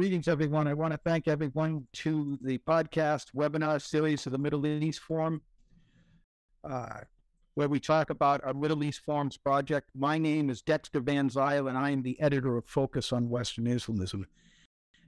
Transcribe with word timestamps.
greetings, 0.00 0.28
everyone. 0.28 0.66
I 0.66 0.72
want 0.72 0.94
to 0.94 0.96
thank 1.04 1.28
everyone 1.28 1.86
to 1.92 2.38
the 2.40 2.56
podcast 2.56 3.34
webinar 3.36 3.82
series 3.82 4.24
of 4.24 4.32
the 4.32 4.38
Middle 4.38 4.66
East 4.66 5.00
Forum, 5.00 5.42
uh, 6.64 7.00
where 7.52 7.68
we 7.68 7.78
talk 7.78 8.08
about 8.08 8.42
our 8.42 8.54
Middle 8.54 8.82
East 8.82 9.02
Forums 9.04 9.36
project. 9.36 9.90
My 9.94 10.16
name 10.16 10.48
is 10.48 10.62
Dexter 10.62 11.00
Van 11.00 11.28
Zile, 11.28 11.68
and 11.68 11.76
I 11.76 11.90
am 11.90 12.02
the 12.02 12.18
editor 12.18 12.56
of 12.56 12.64
Focus 12.64 13.12
on 13.12 13.28
Western 13.28 13.66
Islamism, 13.66 14.26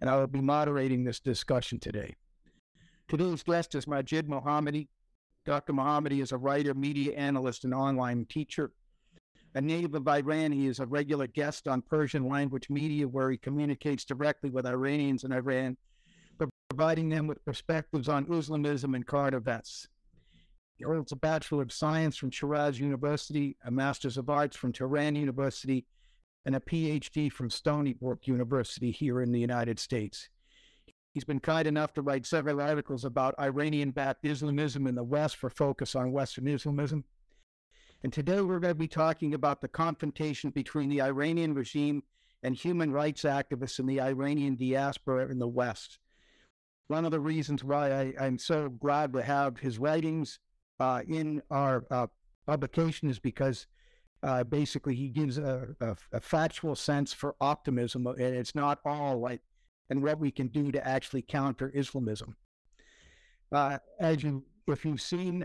and 0.03 0.11
I 0.11 0.19
will 0.19 0.27
be 0.27 0.43
moderating 0.43 1.05
this 1.05 1.21
discussion 1.21 1.81
today. 1.81 2.15
Today's 3.09 3.43
guest 3.43 3.75
is 3.75 3.87
Majid 3.87 4.29
Mohammadi. 4.29 4.89
Dr. 5.47 5.73
Mohammadi 5.73 6.21
is 6.21 6.33
a 6.33 6.37
writer, 6.37 6.75
media 6.75 7.15
analyst, 7.15 7.65
and 7.65 7.73
online 7.73 8.27
teacher. 8.27 8.73
A 9.55 9.61
native 9.61 9.95
of 9.95 10.09
Iran, 10.09 10.51
he 10.53 10.67
is 10.67 10.81
a 10.81 10.87
regular 10.87 11.27
guest 11.27 11.69
on 11.69 11.83
Persian 11.83 12.27
language 12.27 12.71
media 12.71 13.07
where 13.07 13.31
he 13.31 13.37
communicates 13.37 14.05
directly 14.05 14.49
with 14.49 14.67
Iranians 14.67 15.25
in 15.25 15.33
Iran, 15.33 15.77
providing 16.71 17.11
them 17.11 17.27
with 17.27 17.45
perspectives 17.45 18.09
on 18.09 18.33
Islamism 18.33 18.95
and 18.95 19.07
current 19.07 19.35
events. 19.35 19.89
He 20.77 20.85
holds 20.85 21.13
a 21.13 21.17
Bachelor 21.17 21.63
of 21.63 21.73
Science 21.73 22.17
from 22.17 22.31
Shiraz 22.31 22.81
University, 22.81 23.57
a 23.63 23.71
Master's 23.71 24.17
of 24.17 24.31
Arts 24.31 24.57
from 24.57 24.73
Tehran 24.73 25.17
University, 25.17 25.85
and 26.47 26.57
a 26.57 26.61
PhD 26.61 27.31
from 27.31 27.51
Stony 27.51 27.93
Brook 27.93 28.27
University 28.27 28.91
here 28.91 29.21
in 29.21 29.33
the 29.33 29.39
United 29.39 29.79
States. 29.79 30.31
He's 31.13 31.25
been 31.25 31.41
kind 31.41 31.69
enough 31.69 31.93
to 31.93 32.03
write 32.03 32.25
several 32.25 32.59
articles 32.59 33.05
about 33.05 33.39
Iranian 33.39 33.91
backed 33.91 34.25
Islamism 34.25 34.87
in 34.87 34.95
the 34.95 35.05
West 35.05 35.37
for 35.37 35.51
Focus 35.51 35.95
on 35.95 36.11
Western 36.11 36.49
Islamism 36.49 37.05
and 38.03 38.13
today 38.13 38.41
we're 38.41 38.59
going 38.59 38.75
to 38.75 38.79
be 38.79 38.89
talking 38.89 39.35
about 39.35 39.61
the 39.61 39.69
confrontation 39.69 40.51
between 40.51 40.89
the 40.89 41.01
Iranian 41.01 41.55
regime 41.55 42.03
and 42.43 42.57
human 42.57 42.91
rights 42.91 43.23
activists 43.23 43.79
in 43.79 43.87
the 43.87 44.01
Iranian 44.01 44.57
diaspora 44.57 45.31
in 45.31 45.39
the 45.39 45.47
West. 45.47 45.99
One 46.89 47.05
of 47.05 47.13
the 47.13 47.21
reasons 47.21 47.63
why 47.63 48.13
I, 48.19 48.27
am 48.27 48.39
so 48.39 48.69
glad 48.69 49.13
to 49.13 49.23
have 49.23 49.59
his 49.59 49.79
writings 49.79 50.41
uh, 50.81 51.03
in 51.07 51.43
our 51.51 51.85
uh, 51.91 52.09
publication 52.47 53.09
is 53.09 53.21
because 53.21 53.69
uh, 54.25 54.43
basically 54.45 54.97
he 54.97 55.09
gives 55.09 55.39
a, 55.39 55.69
a, 55.81 55.97
a, 56.13 56.21
factual 56.21 56.75
sense 56.75 57.13
for 57.13 57.37
optimism, 57.41 58.07
and 58.07 58.21
it's 58.21 58.55
not 58.55 58.81
all 58.85 59.21
like 59.21 59.41
and 59.91 60.03
what 60.03 60.19
we 60.19 60.31
can 60.31 60.49
do 60.49 60.73
to 60.73 60.87
actually 60.87 61.23
counter 61.23 61.71
Islamism. 61.75 62.37
Uh, 63.53 63.79
as 64.01 64.23
you, 64.23 64.45
if 64.67 64.85
you've 64.85 65.01
seen 65.01 65.45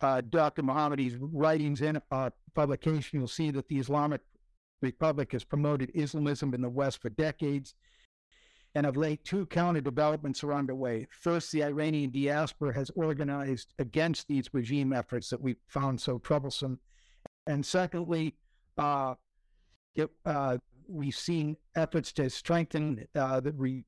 uh, 0.00 0.06
uh, 0.06 0.20
Dr. 0.20 0.62
Mohammadi's 0.62 1.16
writings 1.16 1.80
and 1.80 2.00
a 2.10 2.32
publication, 2.54 3.18
you'll 3.18 3.28
see 3.28 3.50
that 3.50 3.68
the 3.68 3.78
Islamic 3.78 4.20
Republic 4.80 5.32
has 5.32 5.44
promoted 5.44 5.90
Islamism 5.94 6.54
in 6.54 6.62
the 6.62 6.68
West 6.68 7.02
for 7.02 7.10
decades. 7.10 7.74
And 8.74 8.86
of 8.86 8.96
late, 8.96 9.24
two 9.24 9.46
counter 9.46 9.80
developments 9.80 10.44
are 10.44 10.52
underway. 10.52 11.08
First, 11.10 11.50
the 11.50 11.64
Iranian 11.64 12.10
diaspora 12.10 12.74
has 12.74 12.90
organized 12.94 13.72
against 13.78 14.28
these 14.28 14.52
regime 14.52 14.92
efforts 14.92 15.30
that 15.30 15.40
we 15.40 15.56
found 15.66 16.00
so 16.00 16.18
troublesome. 16.18 16.78
And 17.46 17.64
secondly, 17.64 18.34
uh, 18.76 19.14
it, 19.94 20.10
uh, 20.24 20.58
we've 20.86 21.14
seen 21.14 21.56
efforts 21.74 22.12
to 22.12 22.30
strengthen 22.30 23.06
uh, 23.14 23.40
the, 23.40 23.52
re- 23.52 23.84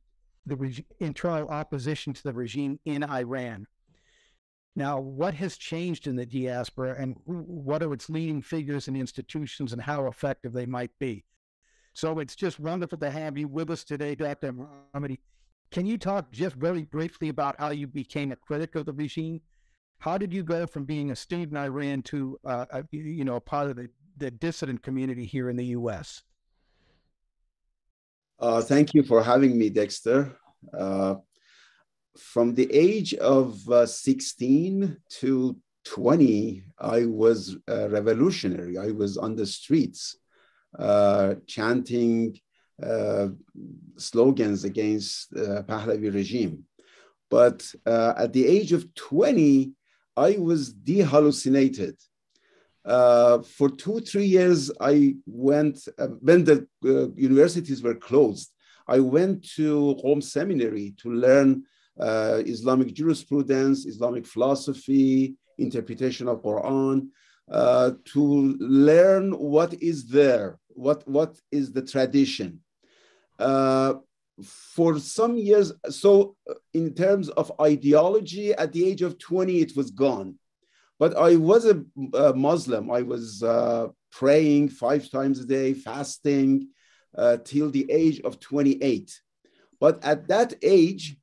the 0.46 0.84
internal 0.98 1.48
opposition 1.48 2.12
to 2.14 2.22
the 2.22 2.32
regime 2.32 2.80
in 2.84 3.04
Iran. 3.04 3.66
Now, 4.80 4.98
what 4.98 5.34
has 5.34 5.58
changed 5.58 6.06
in 6.06 6.16
the 6.16 6.24
diaspora 6.24 6.96
and 6.98 7.14
what 7.26 7.82
are 7.82 7.92
its 7.92 8.08
leading 8.08 8.40
figures 8.40 8.88
and 8.88 8.96
institutions 8.96 9.74
and 9.74 9.82
how 9.82 10.06
effective 10.06 10.54
they 10.54 10.64
might 10.64 10.90
be? 10.98 11.26
So 11.92 12.18
it's 12.18 12.34
just 12.34 12.58
wonderful 12.58 12.96
to 13.00 13.10
have 13.10 13.36
you 13.36 13.46
with 13.46 13.68
us 13.68 13.84
today, 13.84 14.14
Dr. 14.14 14.54
Mohammadi. 14.54 15.18
Can 15.70 15.84
you 15.84 15.98
talk 15.98 16.32
just 16.32 16.56
very 16.56 16.84
briefly 16.84 17.28
about 17.28 17.56
how 17.58 17.72
you 17.72 17.88
became 17.88 18.32
a 18.32 18.36
critic 18.36 18.74
of 18.74 18.86
the 18.86 18.94
regime? 18.94 19.42
How 19.98 20.16
did 20.16 20.32
you 20.32 20.42
go 20.42 20.66
from 20.66 20.86
being 20.86 21.10
a 21.10 21.16
student 21.16 21.50
in 21.50 21.56
Iran 21.58 22.00
to, 22.04 22.38
uh, 22.46 22.64
a, 22.72 22.84
you 22.90 23.26
know, 23.26 23.36
a 23.36 23.40
part 23.40 23.68
of 23.68 23.76
the, 23.76 23.90
the 24.16 24.30
dissident 24.30 24.82
community 24.82 25.26
here 25.26 25.50
in 25.50 25.56
the 25.56 25.66
U.S.? 25.76 26.22
Uh, 28.38 28.62
thank 28.62 28.94
you 28.94 29.02
for 29.02 29.22
having 29.22 29.58
me, 29.58 29.68
Dexter. 29.68 30.38
Uh, 30.72 31.16
from 32.18 32.54
the 32.54 32.72
age 32.72 33.14
of 33.14 33.68
uh, 33.68 33.86
16 33.86 34.96
to 35.20 35.56
20, 35.84 36.64
I 36.78 37.06
was 37.06 37.56
revolutionary. 37.68 38.78
I 38.78 38.90
was 38.90 39.16
on 39.16 39.36
the 39.36 39.46
streets 39.46 40.16
uh, 40.78 41.34
chanting 41.46 42.38
uh, 42.80 43.28
slogans 43.96 44.64
against 44.64 45.30
the 45.32 45.64
Pahlavi 45.68 46.14
regime. 46.14 46.64
But 47.28 47.68
uh, 47.84 48.14
at 48.16 48.32
the 48.32 48.46
age 48.46 48.72
of 48.72 48.94
20, 48.94 49.72
I 50.16 50.36
was 50.38 50.72
dehallucinated. 50.72 51.96
Uh, 52.84 53.42
for 53.42 53.68
two, 53.68 54.00
three 54.00 54.24
years, 54.24 54.70
I 54.80 55.16
went, 55.26 55.86
when 56.20 56.44
the 56.44 56.66
universities 57.16 57.82
were 57.82 57.94
closed, 57.94 58.52
I 58.86 59.00
went 59.00 59.48
to 59.56 59.96
Qom 60.02 60.22
Seminary 60.22 60.94
to 60.98 61.12
learn 61.12 61.64
uh, 62.00 62.42
Islamic 62.46 62.94
jurisprudence, 62.94 63.86
Islamic 63.86 64.26
philosophy, 64.26 65.36
interpretation 65.58 66.28
of 66.28 66.42
Quran, 66.42 67.08
uh, 67.50 67.92
to 68.06 68.56
learn 68.58 69.32
what 69.32 69.74
is 69.82 70.06
there, 70.08 70.58
what, 70.68 71.06
what 71.08 71.38
is 71.50 71.72
the 71.72 71.82
tradition. 71.82 72.60
Uh, 73.38 73.94
for 74.42 74.98
some 74.98 75.36
years, 75.36 75.72
so 75.90 76.36
uh, 76.48 76.54
in 76.72 76.94
terms 76.94 77.28
of 77.30 77.52
ideology, 77.60 78.52
at 78.52 78.72
the 78.72 78.86
age 78.86 79.02
of 79.02 79.18
20, 79.18 79.60
it 79.60 79.76
was 79.76 79.90
gone. 79.90 80.36
But 80.98 81.16
I 81.16 81.36
was 81.36 81.64
a, 81.64 81.82
a 82.14 82.34
Muslim. 82.34 82.90
I 82.90 83.02
was 83.02 83.42
uh, 83.42 83.88
praying 84.12 84.68
five 84.70 85.10
times 85.10 85.40
a 85.40 85.46
day, 85.46 85.74
fasting 85.74 86.68
uh, 87.16 87.38
till 87.44 87.70
the 87.70 87.90
age 87.90 88.20
of 88.20 88.38
28. 88.38 89.20
But 89.80 90.04
at 90.04 90.28
that 90.28 90.54
age, 90.62 91.16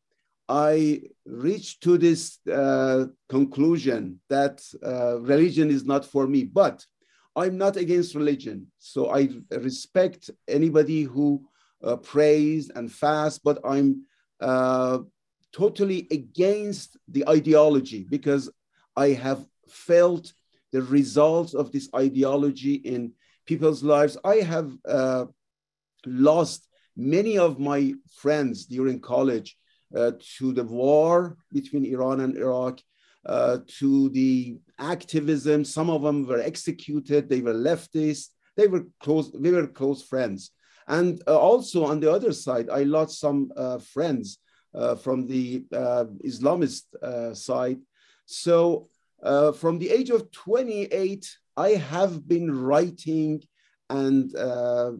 I 0.50 1.02
reached 1.26 1.84
to 1.84 1.98
this 1.98 2.40
uh, 2.48 3.06
conclusion 3.28 4.20
that 4.30 4.64
uh, 4.86 5.20
religion 5.20 5.70
is 5.70 5.84
not 5.84 6.06
for 6.06 6.26
me, 6.26 6.46
but 6.46 6.86
I'm 7.36 7.58
not 7.58 7.76
against 7.76 8.16
religion. 8.16 8.68
So 8.80 9.10
I 9.10 9.30
respect 9.52 10.30
anybody 10.48 11.04
who 11.04 11.46
uh, 11.84 11.98
prays 11.98 12.70
and 12.70 12.92
fasts, 12.92 13.40
but 13.44 13.60
I'm 13.66 14.06
uh, 14.40 15.00
totally 15.52 16.08
against 16.12 16.98
the 17.08 17.28
ideology 17.28 18.06
because 18.10 18.50
I 18.96 19.10
have 19.10 19.46
felt 19.70 20.34
the 20.72 20.82
results 20.82 21.54
of 21.54 21.72
this 21.72 21.90
ideology 21.96 22.76
in 22.76 23.14
people's 23.46 23.84
lives. 23.84 24.18
I 24.24 24.36
have 24.38 24.72
uh, 24.88 25.26
lost 26.06 26.68
many 26.96 27.38
of 27.38 27.60
my 27.60 27.94
friends 28.10 28.66
during 28.66 29.00
college 29.00 29.58
to 29.94 30.54
the 30.54 30.64
war 30.64 31.38
between 31.52 31.86
Iran 31.86 32.20
and 32.22 32.38
Iraq, 32.38 32.80
uh, 33.26 33.60
to 33.80 34.10
the 34.10 34.58
activism. 34.80 35.66
Some 35.66 35.90
of 35.90 36.02
them 36.02 36.26
were 36.26 36.40
executed. 36.40 37.30
They 37.30 37.42
were 37.42 37.54
leftists. 37.54 38.30
They 38.56 38.68
were 38.68 38.86
close. 39.02 39.32
We 39.34 39.52
were 39.52 39.68
close 39.68 40.04
friends. 40.04 40.52
And 40.88 41.22
uh, 41.28 41.38
also 41.38 41.84
on 41.86 42.00
the 42.00 42.12
other 42.12 42.32
side, 42.32 42.70
I 42.70 42.84
lost 42.84 43.20
some 43.20 43.52
friends 43.82 44.40
from 45.02 45.28
the 45.28 45.66
Islamist 46.24 46.84
side. 47.36 47.80
So 48.26 48.88
from 49.56 49.80
the 49.80 49.90
age 49.90 50.10
of 50.10 50.32
28, 50.32 51.38
I 51.58 51.70
have 51.72 52.28
been 52.28 52.52
writing 52.52 53.42
and 53.90 54.36
uh, 54.36 54.92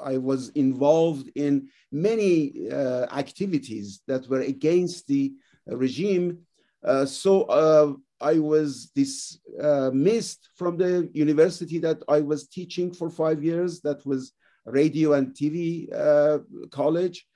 I 0.00 0.18
was 0.18 0.50
involved 0.50 1.30
in 1.34 1.68
many 1.90 2.70
uh, 2.70 3.06
activities 3.12 4.02
that 4.06 4.28
were 4.28 4.40
against 4.40 5.06
the 5.06 5.32
regime. 5.66 6.38
Uh, 6.84 7.04
so 7.04 7.42
uh, 7.44 7.92
I 8.20 8.38
was 8.38 8.90
dismissed 8.94 10.48
from 10.54 10.76
the 10.76 11.10
university 11.12 11.78
that 11.80 12.02
I 12.08 12.20
was 12.20 12.48
teaching 12.48 12.92
for 12.92 13.10
five 13.10 13.42
years. 13.42 13.80
That 13.80 14.04
was 14.06 14.32
radio 14.64 15.14
and 15.14 15.34
TV 15.34 15.92
uh, 15.94 16.38
college. 16.70 17.26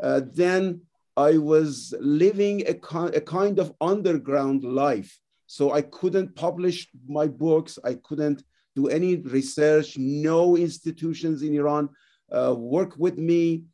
Uh, 0.00 0.20
then 0.32 0.82
I 1.16 1.38
was 1.38 1.94
living 2.00 2.62
a, 2.62 2.76
a 3.06 3.20
kind 3.20 3.58
of 3.58 3.74
underground 3.80 4.62
life. 4.62 5.18
So 5.46 5.72
I 5.72 5.82
couldn't 5.82 6.36
publish 6.36 6.88
my 7.08 7.26
books. 7.26 7.78
I 7.82 7.94
couldn't 7.94 8.44
do 8.76 8.88
any 8.88 9.16
research. 9.16 9.98
No 9.98 10.56
institutions 10.56 11.42
in 11.42 11.54
Iran 11.54 11.88
uh, 12.32 12.54
work 12.54 12.96
with 12.98 13.18
me. 13.18 13.64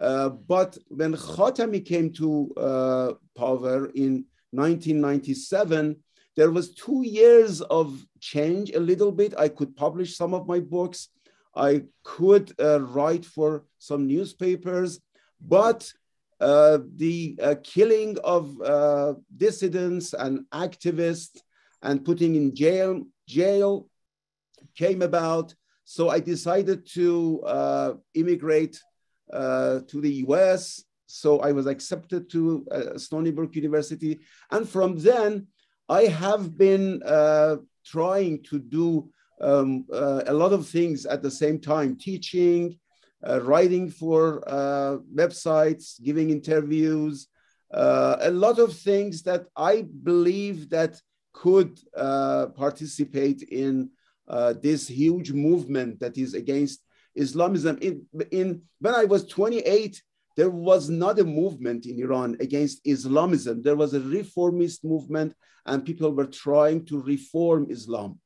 Uh, 0.00 0.28
but 0.28 0.76
when 0.88 1.14
Khatami 1.14 1.84
came 1.84 2.12
to 2.14 2.52
uh, 2.56 3.12
power 3.36 3.86
in 3.94 4.24
1997, 4.50 5.96
there 6.36 6.50
was 6.50 6.74
two 6.74 7.02
years 7.04 7.60
of 7.60 8.04
change 8.20 8.72
a 8.72 8.80
little 8.80 9.12
bit. 9.12 9.34
I 9.38 9.48
could 9.48 9.76
publish 9.76 10.16
some 10.16 10.34
of 10.34 10.48
my 10.48 10.58
books. 10.58 11.08
I 11.54 11.84
could 12.02 12.52
uh, 12.58 12.80
write 12.80 13.24
for 13.24 13.64
some 13.78 14.08
newspapers, 14.08 15.00
but 15.40 15.92
uh, 16.40 16.78
the 16.96 17.38
killing 17.62 18.18
of 18.24 18.58
dissidents 19.36 20.12
and 20.12 20.44
activists 20.52 21.40
and 21.82 22.04
putting 22.04 22.34
in 22.34 22.54
jail 22.54 23.04
jail 23.28 23.88
came 24.76 25.02
about. 25.02 25.54
So 25.84 26.08
I 26.08 26.20
decided 26.20 26.86
to 26.94 27.42
uh, 27.42 27.94
immigrate 28.14 28.80
uh, 29.32 29.80
to 29.88 30.00
the 30.00 30.12
US. 30.26 30.84
So 31.06 31.40
I 31.40 31.52
was 31.52 31.66
accepted 31.66 32.30
to 32.30 32.66
uh, 32.70 32.98
Stony 32.98 33.30
Brook 33.30 33.54
University. 33.54 34.20
And 34.50 34.68
from 34.68 34.98
then, 34.98 35.46
I 35.88 36.02
have 36.04 36.56
been 36.56 37.02
trying 37.84 38.42
to 38.44 38.58
do 38.58 39.10
um, 39.40 39.84
a 39.92 40.32
lot 40.32 40.52
of 40.52 40.66
things 40.66 41.04
at 41.04 41.22
the 41.22 41.30
same 41.30 41.58
time, 41.58 41.96
teaching, 41.96 42.78
uh, 43.26 43.40
writing 43.42 43.90
for 43.90 44.42
uh, 44.46 44.98
websites, 45.14 46.02
giving 46.02 46.30
interviews, 46.30 47.28
uh, 47.72 48.16
a 48.20 48.30
lot 48.30 48.58
of 48.58 48.76
things 48.76 49.22
that 49.22 49.46
I 49.56 49.86
believe 50.02 50.70
that 50.70 51.00
could 51.32 51.78
participate 51.94 53.42
in 53.42 53.90
this 54.62 54.88
huge 54.88 55.32
movement 55.32 56.00
that 56.00 56.16
is 56.18 56.34
against 56.34 56.80
Islamism. 57.14 57.78
In, 57.80 58.06
in 58.30 58.62
when 58.80 58.94
I 58.94 59.04
was 59.04 59.26
28, 59.26 60.02
there 60.36 60.50
was 60.50 60.90
not 60.90 61.18
a 61.18 61.24
movement 61.24 61.86
in 61.86 62.00
Iran 62.00 62.36
against 62.40 62.80
Islamism. 62.84 63.62
There 63.62 63.76
was 63.76 63.94
a 63.94 64.00
reformist 64.00 64.84
movement, 64.84 65.34
and 65.66 65.84
people 65.84 66.10
were 66.10 66.26
trying 66.26 66.84
to 66.86 67.00
reform 67.00 67.68
Islam. 67.70 68.18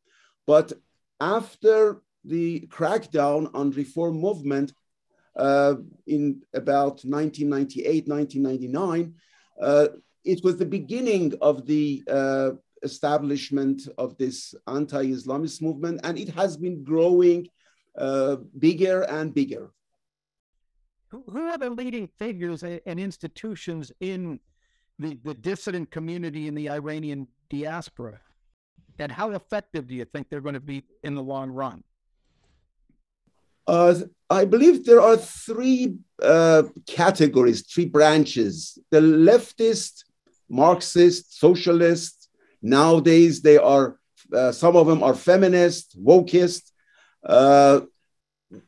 But 0.47 0.73
after 1.21 2.01
the 2.25 2.61
crackdown 2.69 3.51
on 3.55 3.71
reform 3.73 4.19
movement, 4.19 4.73
uh, 5.37 5.77
in 6.07 6.43
about 6.55 7.05
1998, 7.05 8.09
1999, 8.09 9.15
uh, 9.61 9.89
it 10.25 10.43
was 10.43 10.57
the 10.57 10.67
beginning 10.67 11.35
of 11.41 11.67
the 11.67 12.03
uh, 12.11 12.51
establishment 12.83 13.89
of 13.99 14.17
this 14.19 14.55
anti-Islamist 14.67 15.63
movement, 15.63 16.01
and 16.05 16.19
it 16.19 16.31
has 16.31 16.57
been 16.57 16.85
growing 16.85 17.49
uh, 17.97 18.37
bigger 18.59 19.03
and 19.03 19.35
bigger. 19.35 19.71
Who 21.11 21.25
are 21.49 21.59
the 21.59 21.71
leading 21.71 22.09
figures 22.19 22.63
and 22.63 23.01
institutions 23.01 23.91
in 24.01 24.41
the, 24.99 25.19
the 25.25 25.35
dissident 25.35 25.91
community 25.91 26.49
in 26.49 26.55
the 26.55 26.69
Iranian 26.69 27.29
diaspora? 27.49 28.21
And 28.99 29.13
how 29.13 29.31
effective 29.31 29.87
do 29.87 29.95
you 29.95 30.05
think 30.05 30.29
they're 30.29 30.41
going 30.41 30.55
to 30.55 30.61
be 30.61 30.85
in 31.05 31.15
the 31.15 31.23
long 31.23 31.51
run? 31.51 31.85
Uh, 33.67 33.95
I 34.31 34.45
believe 34.45 34.85
there 34.85 35.01
are 35.01 35.17
three 35.17 35.99
uh, 36.23 36.65
categories, 36.87 37.63
three 37.63 37.85
branches. 37.85 38.79
The 38.91 39.01
leftist, 39.01 40.05
Marxist, 40.49 41.39
socialist. 41.39 42.18
Nowadays, 42.63 43.43
they 43.43 43.59
are 43.59 43.99
uh, 44.33 44.53
some 44.53 44.77
of 44.77 44.87
them 44.87 45.03
are 45.03 45.15
feminist, 45.15 45.97
wokist. 46.03 46.71
Uh, 47.25 47.81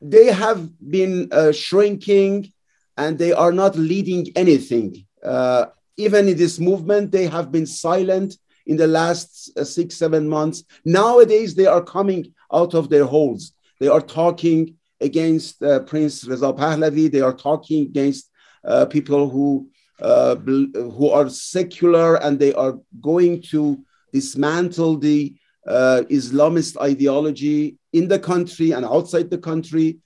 they 0.00 0.26
have 0.26 0.68
been 0.90 1.28
uh, 1.32 1.52
shrinking, 1.52 2.52
and 2.96 3.18
they 3.18 3.32
are 3.32 3.52
not 3.52 3.76
leading 3.76 4.28
anything. 4.36 5.06
Uh, 5.24 5.66
even 5.96 6.28
in 6.28 6.36
this 6.36 6.58
movement, 6.58 7.12
they 7.12 7.26
have 7.26 7.50
been 7.50 7.66
silent 7.66 8.36
in 8.66 8.76
the 8.76 8.86
last 8.86 9.58
six, 9.66 9.96
seven 9.96 10.28
months. 10.28 10.64
Nowadays, 10.84 11.54
they 11.54 11.66
are 11.66 11.82
coming 11.82 12.32
out 12.52 12.74
of 12.74 12.88
their 12.88 13.04
holes. 13.04 13.52
They 13.80 13.88
are 13.88 14.00
talking 14.00 14.76
against 15.00 15.62
uh, 15.62 15.80
Prince 15.80 16.24
Reza 16.24 16.52
Pahlavi. 16.52 17.10
They 17.10 17.20
are 17.20 17.34
talking 17.34 17.86
against 17.86 18.30
uh, 18.64 18.86
people 18.86 19.30
who 19.30 19.69
uh, 20.00 20.34
who 20.36 21.10
are 21.10 21.28
secular 21.28 22.16
and 22.16 22.38
they 22.38 22.54
are 22.54 22.78
going 23.00 23.42
to 23.42 23.78
dismantle 24.12 24.96
the 24.96 25.34
uh, 25.66 26.02
Islamist 26.10 26.80
ideology 26.80 27.76
in 27.92 28.08
the 28.08 28.18
country 28.18 28.72
and 28.72 28.84
outside 28.84 29.30
the 29.30 29.38
country. 29.38 29.98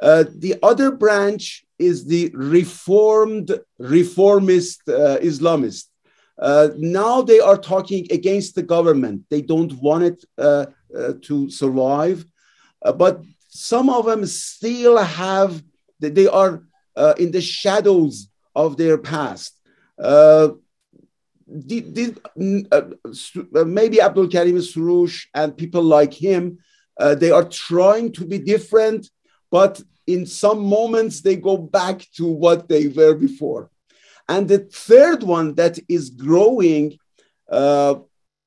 Uh, 0.00 0.24
the 0.36 0.56
other 0.62 0.90
branch 0.92 1.64
is 1.78 2.04
the 2.04 2.30
reformed, 2.34 3.58
reformist 3.78 4.80
uh, 4.88 5.18
Islamist. 5.18 5.86
now 6.78 7.22
they 7.22 7.40
are 7.40 7.58
talking 7.58 8.06
against 8.10 8.54
the 8.54 8.62
government. 8.62 9.22
They 9.28 9.42
don't 9.42 9.72
want 9.74 10.04
it 10.04 10.24
to 11.22 11.50
survive. 11.50 12.24
but 12.96 13.22
some 13.48 13.90
of 13.90 14.06
them 14.06 14.24
still 14.24 14.96
have, 14.96 15.62
they 16.00 16.26
are 16.26 16.62
uh, 16.96 17.14
in 17.18 17.30
the 17.30 17.40
shadows 17.40 18.28
of 18.54 18.76
their 18.76 18.98
past. 18.98 19.58
Uh, 19.98 20.50
uh, 22.70 22.82
uh, 23.56 23.64
maybe 23.64 24.00
Abdul 24.00 24.28
Karim 24.28 24.56
Soroush 24.56 25.26
and 25.34 25.56
people 25.56 25.82
like 25.82 26.14
him, 26.14 26.58
uh, 26.98 27.14
they 27.14 27.30
are 27.30 27.44
trying 27.44 28.12
to 28.12 28.24
be 28.24 28.38
different, 28.38 29.10
but 29.50 29.82
in 30.06 30.26
some 30.26 30.64
moments 30.64 31.20
they 31.20 31.36
go 31.36 31.56
back 31.56 32.06
to 32.16 32.26
what 32.26 32.68
they 32.68 32.88
were 32.88 33.14
before. 33.14 33.70
And 34.28 34.48
the 34.48 34.60
third 34.60 35.22
one 35.22 35.54
that 35.56 35.78
is 35.88 36.10
growing 36.10 36.98
uh, 37.50 37.96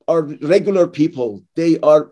are 0.07 0.21
regular 0.21 0.87
people. 0.87 1.43
They 1.55 1.79
are 1.79 2.11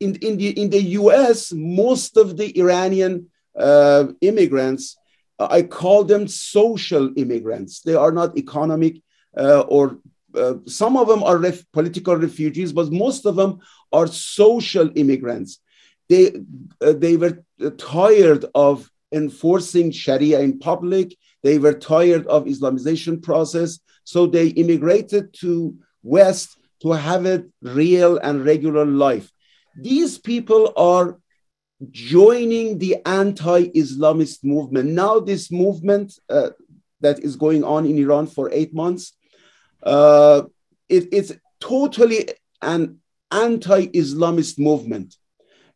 in, 0.00 0.14
in, 0.16 0.36
the, 0.36 0.50
in 0.60 0.70
the 0.70 0.82
US, 1.00 1.52
most 1.52 2.16
of 2.16 2.36
the 2.36 2.56
Iranian 2.58 3.30
uh, 3.58 4.08
immigrants, 4.20 4.96
I 5.38 5.62
call 5.62 6.04
them 6.04 6.26
social 6.28 7.12
immigrants. 7.16 7.80
They 7.80 7.94
are 7.94 8.12
not 8.12 8.36
economic 8.36 9.02
uh, 9.36 9.60
or 9.60 9.98
uh, 10.34 10.54
some 10.66 10.96
of 10.96 11.08
them 11.08 11.22
are 11.22 11.38
ref- 11.38 11.64
political 11.72 12.16
refugees, 12.16 12.72
but 12.72 12.92
most 12.92 13.24
of 13.24 13.36
them 13.36 13.60
are 13.92 14.06
social 14.06 14.90
immigrants. 14.94 15.60
They, 16.08 16.32
uh, 16.80 16.92
they 16.92 17.16
were 17.16 17.44
tired 17.76 18.44
of 18.54 18.90
enforcing 19.12 19.90
Sharia 19.90 20.40
in 20.40 20.58
public. 20.58 21.16
They 21.42 21.58
were 21.58 21.74
tired 21.74 22.26
of 22.26 22.44
Islamization 22.44 23.22
process. 23.22 23.78
So 24.04 24.26
they 24.26 24.48
immigrated 24.48 25.34
to 25.40 25.78
West 26.02 26.56
to 26.82 26.92
have 26.92 27.26
a 27.26 27.44
real 27.62 28.18
and 28.18 28.44
regular 28.44 28.86
life. 28.86 29.30
These 29.76 30.18
people 30.18 30.72
are 30.76 31.18
joining 31.90 32.78
the 32.78 32.96
anti-Islamist 33.06 34.44
movement. 34.44 34.90
Now, 34.90 35.20
this 35.20 35.50
movement 35.50 36.18
uh, 36.28 36.50
that 37.00 37.20
is 37.20 37.36
going 37.36 37.64
on 37.64 37.86
in 37.86 37.98
Iran 37.98 38.26
for 38.26 38.50
eight 38.52 38.74
months, 38.74 39.16
uh, 39.82 40.42
it, 40.88 41.08
it's 41.12 41.32
totally 41.60 42.28
an 42.62 42.98
anti-Islamist 43.30 44.58
movement. 44.58 45.16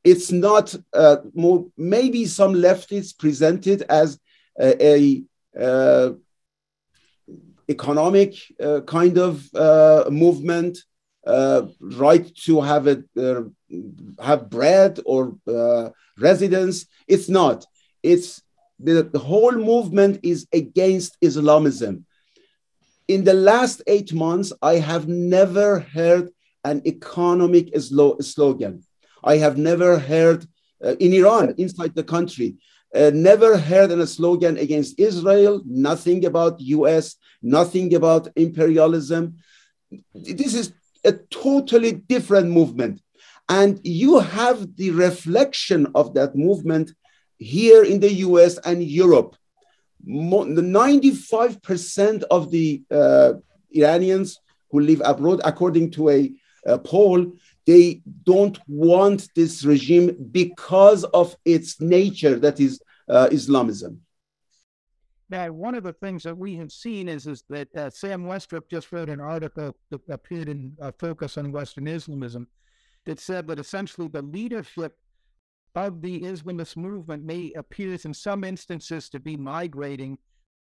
It's 0.05 0.33
not 0.33 0.75
uh, 0.93 1.19
more, 1.35 1.67
maybe 1.77 2.27
some 2.27 2.55
leftists 2.55 3.17
present 3.17 3.67
it 3.69 3.83
as 3.83 4.19
a, 4.61 4.85
a 4.85 5.23
uh, 5.59 6.13
economic 7.69 8.35
uh, 8.61 8.81
kind 8.81 9.19
of 9.19 9.49
uh, 9.55 10.05
movement 10.11 10.79
uh, 11.27 11.63
right 11.81 12.35
to 12.45 12.61
have 12.61 12.87
it 12.87 13.05
uh, 13.17 13.43
have 14.21 14.51
bread 14.51 15.01
or 15.07 15.37
uh, 15.47 15.91
residence. 16.19 16.87
It's 17.07 17.29
not. 17.29 17.65
It's 18.03 18.43
the, 18.79 19.03
the 19.05 19.19
whole 19.19 19.53
movement 19.53 20.21
is 20.23 20.47
against 20.53 21.17
Islamism. 21.21 22.05
In 23.09 23.25
the 23.25 23.35
last 23.35 23.83
eight 23.87 24.13
months, 24.13 24.53
I 24.63 24.75
have 24.77 25.07
never 25.09 25.81
heard 25.81 26.31
an 26.65 26.83
economic 26.87 27.71
slogan. 27.81 28.83
I 29.25 29.37
have 29.37 29.59
never 29.59 29.99
heard 29.99 30.47
uh, 30.85 30.97
in 30.99 31.13
Iran, 31.13 31.55
inside 31.59 31.95
the 31.95 32.05
country, 32.05 32.57
uh, 32.95 33.11
never 33.15 33.57
heard 33.57 33.91
a 33.91 34.07
slogan 34.07 34.59
against 34.59 34.99
Israel, 34.99 35.63
nothing 35.65 36.25
about 36.25 36.61
US, 36.61 37.17
nothing 37.41 37.95
about 37.95 38.29
imperialism. 38.37 39.37
This 40.15 40.55
is 40.55 40.73
a 41.05 41.13
totally 41.13 41.93
different 41.93 42.51
movement. 42.51 43.01
And 43.49 43.81
you 43.85 44.19
have 44.21 44.77
the 44.77 44.91
reflection 44.91 45.89
of 45.95 46.15
that 46.15 46.37
movement 46.37 46.93
here 47.39 47.83
in 47.83 48.01
the 48.01 48.13
US 48.27 48.59
and 48.59 48.83
Europe. 48.83 49.37
The 50.05 50.63
95% 50.63 52.23
of 52.31 52.51
the 52.51 52.83
uh, 52.91 53.35
Iranians 53.73 54.39
who 54.71 54.81
live 54.81 55.03
abroad, 55.05 55.41
according 55.45 55.91
to 55.93 56.11
a, 56.11 56.33
a 56.67 56.79
poll, 56.79 57.33
they 57.67 58.01
don't 58.25 58.59
want 58.67 59.29
this 59.37 59.65
regime 59.65 60.17
because 60.31 61.05
of 61.05 61.37
its 61.45 61.81
nature, 61.81 62.39
that 62.39 62.59
is 62.59 62.81
uh, 63.09 63.29
Islamism. 63.31 64.01
Now, 65.33 65.51
one 65.51 65.75
of 65.75 65.83
the 65.83 65.95
things 65.95 66.25
that 66.25 66.37
we 66.37 66.57
have 66.57 66.71
seen 66.71 67.09
is, 67.09 67.27
is 67.27 67.43
that 67.49 67.75
uh, 67.75 67.89
Sam 67.89 68.25
Westrop 68.25 68.69
just 68.71 68.93
wrote 68.93 69.09
an 69.09 69.19
article 69.19 69.75
that 69.91 70.03
appeared 70.11 70.51
in 70.51 70.77
uh, 70.79 70.93
Focus 70.99 71.39
on 71.39 71.53
Western 71.53 71.89
Islamism 71.89 72.49
that 73.07 73.19
said 73.19 73.47
that 73.47 73.59
essentially 73.59 74.09
the 74.09 74.21
leadership 74.21 74.99
of 75.75 76.03
the 76.03 76.21
Islamist 76.21 76.77
movement 76.77 77.25
may 77.25 77.51
appears 77.57 78.05
in 78.05 78.13
some 78.13 78.45
instances 78.45 79.09
to 79.09 79.19
be 79.19 79.39
migrating 79.39 80.19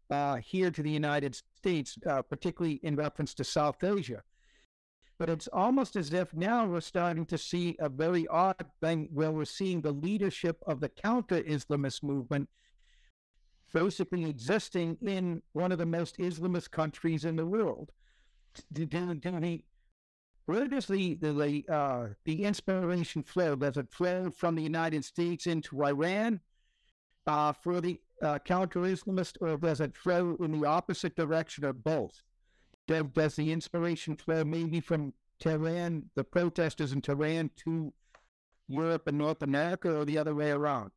uh, 0.10 0.38
here 0.38 0.72
to 0.72 0.82
the 0.82 0.90
United 0.90 1.36
States, 1.58 1.98
uh, 2.10 2.22
particularly 2.22 2.80
in 2.82 2.96
reference 2.96 3.34
to 3.34 3.44
South 3.44 3.84
Asia. 3.84 4.24
But 5.20 5.30
it's 5.30 5.50
almost 5.50 5.98
as 5.98 6.13
if 6.13 6.34
now 6.34 6.66
we're 6.66 6.80
starting 6.80 7.25
to 7.25 7.38
see 7.38 7.75
a 7.82 7.90
very 7.90 8.25
odd 8.30 8.66
thing 8.80 9.10
where 9.12 9.32
we're 9.32 9.44
seeing 9.44 9.82
the 9.82 9.92
leadership 9.92 10.63
of 10.66 10.80
the 10.80 10.88
counter 10.88 11.42
Islamist 11.44 12.04
movement 12.04 12.48
basically 13.74 14.25
existing 14.30 14.98
in 15.01 15.42
one 15.54 15.72
of 15.72 15.78
the 15.78 15.86
most 15.86 16.18
Islamist 16.18 16.72
countries 16.72 17.25
in 17.25 17.36
the 17.36 17.46
world. 17.46 17.92
Where 20.46 20.68
does 20.68 20.88
the 20.88 21.16
the 21.16 21.66
uh, 21.70 22.08
the 22.25 22.44
inspiration 22.44 23.24
flow? 23.24 23.56
Does 23.56 23.78
it 23.78 23.92
flow 23.92 24.32
from 24.32 24.56
the 24.56 24.63
United 24.63 25.06
States 25.06 25.48
into 25.48 25.84
Iran 25.84 26.42
uh, 27.28 27.54
for 27.54 27.80
the 27.80 28.01
uh, 28.22 28.40
counter-Islamist, 28.40 29.38
or 29.42 29.58
does 29.58 29.80
it 29.80 29.96
flow 29.96 30.36
in 30.40 30.60
the 30.60 30.68
opposite 30.68 31.16
direction, 31.16 31.66
or 31.66 31.74
both? 31.74 32.22
Does 32.88 33.36
the 33.36 33.51
inspiration 33.51 34.18
flow 34.18 34.44
maybe 34.44 34.82
from 34.82 35.13
Tehran, 35.40 36.10
the 36.16 36.24
protesters 36.24 36.92
in 36.92 37.01
Tehran, 37.01 37.51
to 37.63 37.94
Europe 38.68 39.08
and 39.08 39.18
North 39.18 39.42
America, 39.42 39.96
or 39.98 40.06
the 40.06 40.18
other 40.18 40.36
way 40.36 40.51
around? 40.51 40.92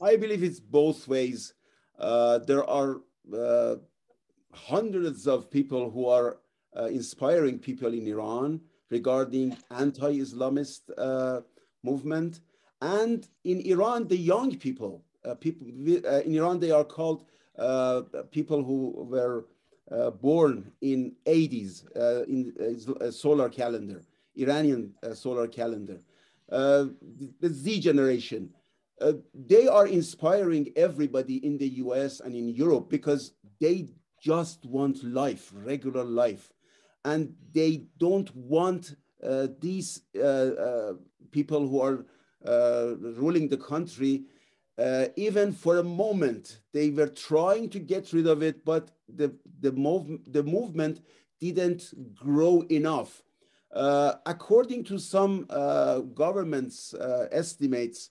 I 0.00 0.16
believe 0.16 0.42
it's 0.42 0.60
both 0.60 1.08
ways. 1.08 1.54
Uh, 1.98 2.38
there 2.38 2.64
are 2.64 3.00
uh, 3.36 3.76
hundreds 4.52 5.26
of 5.26 5.50
people 5.50 5.90
who 5.90 6.06
are 6.08 6.38
uh, 6.76 6.84
inspiring 6.84 7.58
people 7.58 7.92
in 7.92 8.06
Iran 8.06 8.60
regarding 8.90 9.56
anti-Islamist 9.70 10.80
uh, 10.96 11.40
movement, 11.82 12.40
and 12.80 13.28
in 13.44 13.60
Iran, 13.60 14.08
the 14.08 14.16
young 14.16 14.56
people, 14.56 15.04
uh, 15.24 15.34
people 15.34 15.66
uh, 16.06 16.20
in 16.22 16.34
Iran, 16.34 16.60
they 16.60 16.70
are 16.70 16.84
called 16.84 17.24
people 18.30 18.64
who 18.64 19.06
were 19.10 19.44
born 20.22 20.72
in 20.80 21.12
80s 21.26 21.84
in 22.26 23.12
solar 23.12 23.48
calendar, 23.50 24.02
Iranian 24.36 24.94
solar 25.12 25.46
calendar. 25.46 25.98
the 26.48 27.50
Z 27.50 27.80
generation, 27.80 28.54
uh, 29.00 29.12
they 29.34 29.66
are 29.66 29.86
inspiring 29.86 30.72
everybody 30.76 31.44
in 31.44 31.56
the 31.58 31.68
US 31.84 32.20
and 32.20 32.34
in 32.34 32.48
Europe 32.48 32.90
because 32.90 33.32
they 33.60 33.88
just 34.20 34.64
want 34.66 35.02
life, 35.02 35.50
regular 35.54 36.04
life. 36.04 36.52
And 37.04 37.34
they 37.52 37.84
don't 37.98 38.34
want 38.36 38.96
uh, 39.22 39.48
these 39.60 40.02
uh, 40.16 40.20
uh 40.20 40.92
people 41.30 41.66
who 41.68 41.80
are 41.80 42.04
uh, 42.44 42.96
ruling 42.98 43.48
the 43.48 43.56
country, 43.56 44.24
even 45.16 45.52
for 45.52 45.78
a 45.78 45.82
moment. 45.82 46.60
They 46.72 46.90
were 46.90 47.08
trying 47.08 47.68
to 47.70 47.78
get 47.78 48.12
rid 48.12 48.26
of 48.26 48.42
it, 48.42 48.64
but 48.64 48.90
the, 49.14 49.34
the, 49.60 49.72
mov- 49.72 50.20
the 50.32 50.42
movement 50.42 51.02
didn't 51.38 51.92
grow 52.14 52.62
enough. 52.70 53.22
according 54.26 54.84
to 54.84 54.98
some 54.98 55.46
government's 56.14 56.94
estimates, 57.30 58.10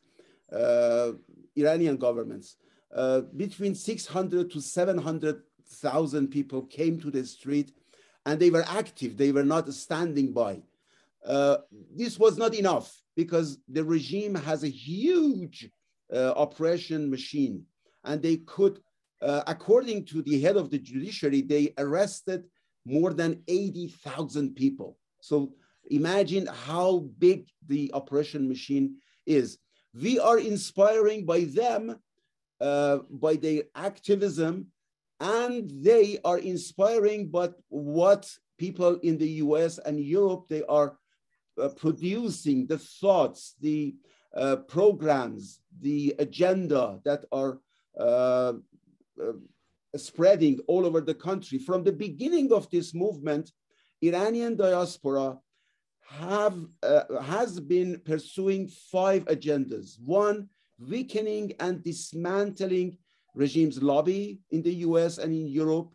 Iranian 0.52 1.98
governments. 1.98 2.58
Uh, 2.96 3.22
between 3.38 3.76
600 3.76 4.50
to 4.52 4.62
700,000 4.62 6.28
people 6.28 6.64
came 6.64 7.00
to 7.00 7.12
the 7.12 7.24
street 7.24 7.72
and 8.26 8.40
they 8.40 8.50
were 8.50 8.66
active. 8.68 9.16
They 9.16 9.32
were 9.32 9.44
not 9.44 9.72
standing 9.74 10.34
by. 10.34 10.62
Uh, 11.26 11.58
this 11.96 12.18
was 12.18 12.38
not 12.38 12.56
enough 12.56 12.96
because 13.16 13.60
the 13.68 13.84
regime 13.84 14.34
has 14.36 14.64
a 14.64 14.70
huge 14.70 15.70
uh, 16.14 16.34
oppression 16.36 17.10
machine 17.10 17.66
and 18.06 18.22
they 18.22 18.38
could, 18.38 18.80
uh, 19.22 19.44
according 19.46 20.06
to 20.06 20.22
the 20.22 20.42
head 20.42 20.58
of 20.58 20.72
the 20.72 20.80
judiciary, 20.80 21.42
they 21.42 21.74
arrested 21.78 22.46
more 22.86 23.14
than 23.14 23.44
80,000 23.48 24.56
people. 24.56 24.98
So 25.22 25.54
imagine 25.92 26.48
how 26.48 27.10
big 27.20 27.48
the 27.68 27.92
oppression 27.94 28.48
machine 28.48 28.96
is. 29.26 29.60
We 29.94 30.20
are 30.20 30.40
inspiring 30.40 31.26
by 31.26 31.46
them, 31.46 32.00
uh, 32.62 33.00
by 33.10 33.36
their 33.36 33.64
activism, 33.76 34.68
and 35.20 35.70
they 35.84 36.20
are 36.24 36.40
inspiring 36.40 37.28
but 37.30 37.56
what 37.70 38.30
people 38.58 38.96
in 39.02 39.18
the 39.18 39.30
US 39.46 39.80
and 39.80 40.00
Europe, 40.00 40.48
they 40.48 40.64
are 40.64 40.98
uh, 41.60 41.70
producing 41.70 42.68
the 42.68 42.78
thoughts, 42.78 43.56
the 43.60 43.96
uh, 44.36 44.58
programs, 44.58 45.60
the 45.82 46.16
agenda 46.20 47.00
that 47.04 47.26
are 47.32 47.60
uh, 48.00 48.54
uh, 49.22 49.34
spreading 49.96 50.60
all 50.68 50.86
over 50.86 51.02
the 51.02 51.16
country. 51.16 51.58
From 51.58 51.84
the 51.84 51.92
beginning 51.92 52.54
of 52.54 52.70
this 52.70 52.94
movement, 52.94 53.52
Iranian 54.02 54.56
diaspora 54.56 55.38
have 56.18 56.58
uh, 56.84 57.22
has 57.22 57.60
been 57.60 58.02
pursuing 58.06 58.68
five 58.68 59.26
agendas. 59.26 60.00
One, 60.04 60.50
weakening 60.80 61.54
and 61.60 61.84
dismantling 61.84 62.98
regimes 63.36 63.82
lobby 63.82 64.40
in 64.52 64.62
the 64.62 64.74
US 64.88 65.18
and 65.18 65.32
in 65.34 65.48
Europe. 65.48 65.90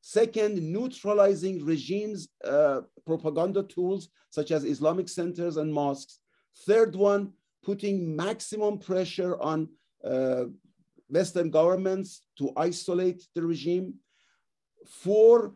Second, 0.00 0.62
neutralizing 0.62 1.64
regimes 1.64 2.28
uh, 2.44 2.82
propaganda 3.04 3.62
tools 3.64 4.08
such 4.30 4.50
as 4.52 4.64
Islamic 4.64 5.08
centers 5.08 5.56
and 5.56 5.72
mosques. 5.72 6.20
Third 6.66 6.94
one, 6.94 7.32
putting 7.64 8.14
maximum 8.14 8.78
pressure 8.78 9.40
on 9.40 9.68
uh, 10.04 10.44
Western 11.08 11.50
governments 11.50 12.22
to 12.38 12.52
isolate 12.56 13.26
the 13.34 13.42
regime. 13.42 13.94
Four, 14.86 15.54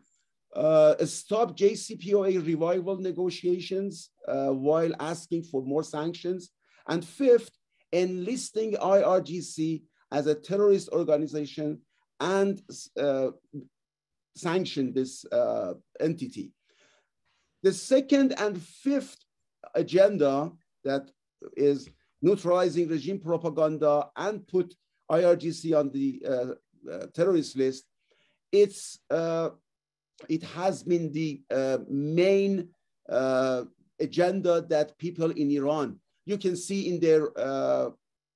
uh, 0.55 0.95
stop 1.05 1.57
JCPOA 1.57 2.45
revival 2.45 2.97
negotiations 2.97 4.09
uh, 4.27 4.49
while 4.49 4.91
asking 4.99 5.43
for 5.43 5.63
more 5.63 5.83
sanctions. 5.83 6.51
And 6.87 7.05
fifth, 7.05 7.51
enlisting 7.91 8.73
IRGC 8.73 9.83
as 10.11 10.27
a 10.27 10.35
terrorist 10.35 10.89
organization 10.89 11.79
and 12.19 12.61
uh, 12.99 13.29
sanction 14.35 14.93
this 14.93 15.25
uh, 15.31 15.73
entity. 15.99 16.51
The 17.63 17.73
second 17.73 18.33
and 18.39 18.61
fifth 18.61 19.17
agenda 19.75 20.51
that 20.83 21.09
is 21.55 21.89
neutralizing 22.21 22.87
regime 22.87 23.19
propaganda 23.19 24.09
and 24.15 24.45
put 24.47 24.73
IRGC 25.11 25.77
on 25.77 25.91
the 25.91 26.23
uh, 26.27 26.91
uh, 26.91 27.05
terrorist 27.13 27.55
list, 27.55 27.85
it's 28.51 28.99
it 30.29 30.43
has 30.43 30.83
been 30.83 31.11
the 31.11 31.41
uh, 31.49 31.79
main 31.89 32.69
uh, 33.09 33.63
agenda 33.99 34.61
that 34.69 34.97
people 34.97 35.31
in 35.31 35.51
Iran, 35.51 35.99
you 36.25 36.37
can 36.37 36.55
see 36.55 36.87
in 36.89 36.99
their 36.99 37.37
uh, 37.37 37.89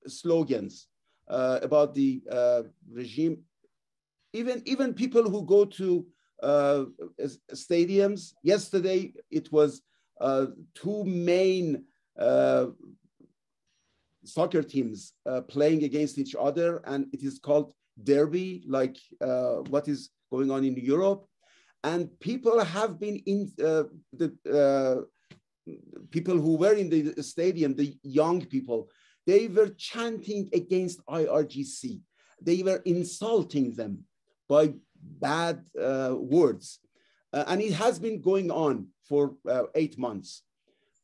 slogans 0.08 0.88
uh, 1.28 1.60
about 1.62 1.94
the 1.94 2.22
uh, 2.32 2.64
regime. 2.92 3.40
Even, 4.34 4.62
even 4.66 4.94
people 4.94 5.30
who 5.30 5.46
go 5.46 5.66
to 5.66 6.06
uh, 6.44 6.86
stadiums, 7.54 8.34
yesterday 8.44 9.14
it 9.32 9.52
was 9.52 9.82
two 10.74 11.04
main 11.06 11.84
soccer 14.24 14.64
teams 14.64 15.14
playing 15.48 15.84
against 15.84 16.18
each 16.18 16.36
other, 16.38 16.82
and 16.86 17.08
it 17.14 17.24
is 17.24 17.40
called 17.40 17.74
derby, 18.04 18.64
like 18.68 18.98
what 19.70 19.88
is 19.88 20.10
going 20.32 20.52
on 20.52 20.66
in 20.66 20.76
Europe 20.76 21.26
and 21.86 22.20
people 22.20 22.58
have 22.64 23.00
been 23.00 23.18
in 23.28 23.52
uh, 23.64 23.84
the 24.12 24.28
uh, 24.62 24.98
people 26.10 26.36
who 26.36 26.58
were 26.58 26.74
in 26.74 26.90
the 26.90 27.22
stadium, 27.22 27.76
the 27.76 27.96
young 28.02 28.44
people, 28.44 28.90
they 29.28 29.48
were 29.48 29.70
chanting 29.70 30.50
against 30.52 31.06
IRGC. 31.06 32.02
They 32.42 32.64
were 32.64 32.82
insulting 32.86 33.76
them 33.76 34.04
by 34.50 34.74
bad 34.96 35.64
uh, 35.80 36.16
words. 36.18 36.80
Uh, 37.32 37.44
and 37.48 37.62
it 37.62 37.74
has 37.74 38.00
been 38.00 38.20
going 38.20 38.50
on 38.50 38.88
for 39.08 39.36
uh, 39.48 39.64
eight 39.76 40.00
months. 40.00 40.42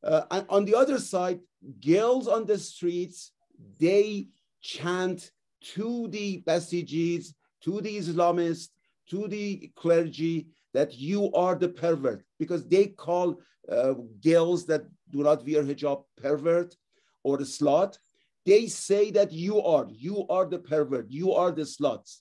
Uh, 0.03 0.23
and 0.31 0.45
on 0.49 0.65
the 0.65 0.73
other 0.73 0.97
side, 0.97 1.39
girls 1.85 2.27
on 2.27 2.47
the 2.47 2.57
streets, 2.57 3.33
they 3.79 4.29
chant 4.61 5.29
to 5.75 6.07
the 6.07 6.41
Basijis, 6.41 7.33
to 7.65 7.81
the 7.81 7.97
Islamists, 7.97 8.69
to 9.11 9.27
the 9.27 9.71
clergy, 9.75 10.47
that 10.73 10.93
you 10.97 11.31
are 11.33 11.55
the 11.55 11.69
pervert 11.69 12.23
because 12.39 12.67
they 12.67 12.87
call 12.87 13.39
uh, 13.71 13.93
girls 14.23 14.65
that 14.65 14.83
do 15.09 15.23
not 15.23 15.45
wear 15.45 15.63
hijab 15.63 16.03
pervert 16.17 16.75
or 17.23 17.37
the 17.37 17.43
slut. 17.43 17.97
They 18.45 18.67
say 18.67 19.11
that 19.11 19.31
you 19.31 19.61
are, 19.61 19.87
you 19.89 20.25
are 20.27 20.45
the 20.45 20.59
pervert, 20.59 21.09
you 21.09 21.33
are 21.33 21.51
the 21.51 21.63
sluts. 21.63 22.19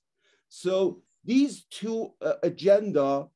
So 0.49 1.03
these 1.25 1.65
two 1.71 2.13
uh, 2.21 2.35
agenda 2.43 3.27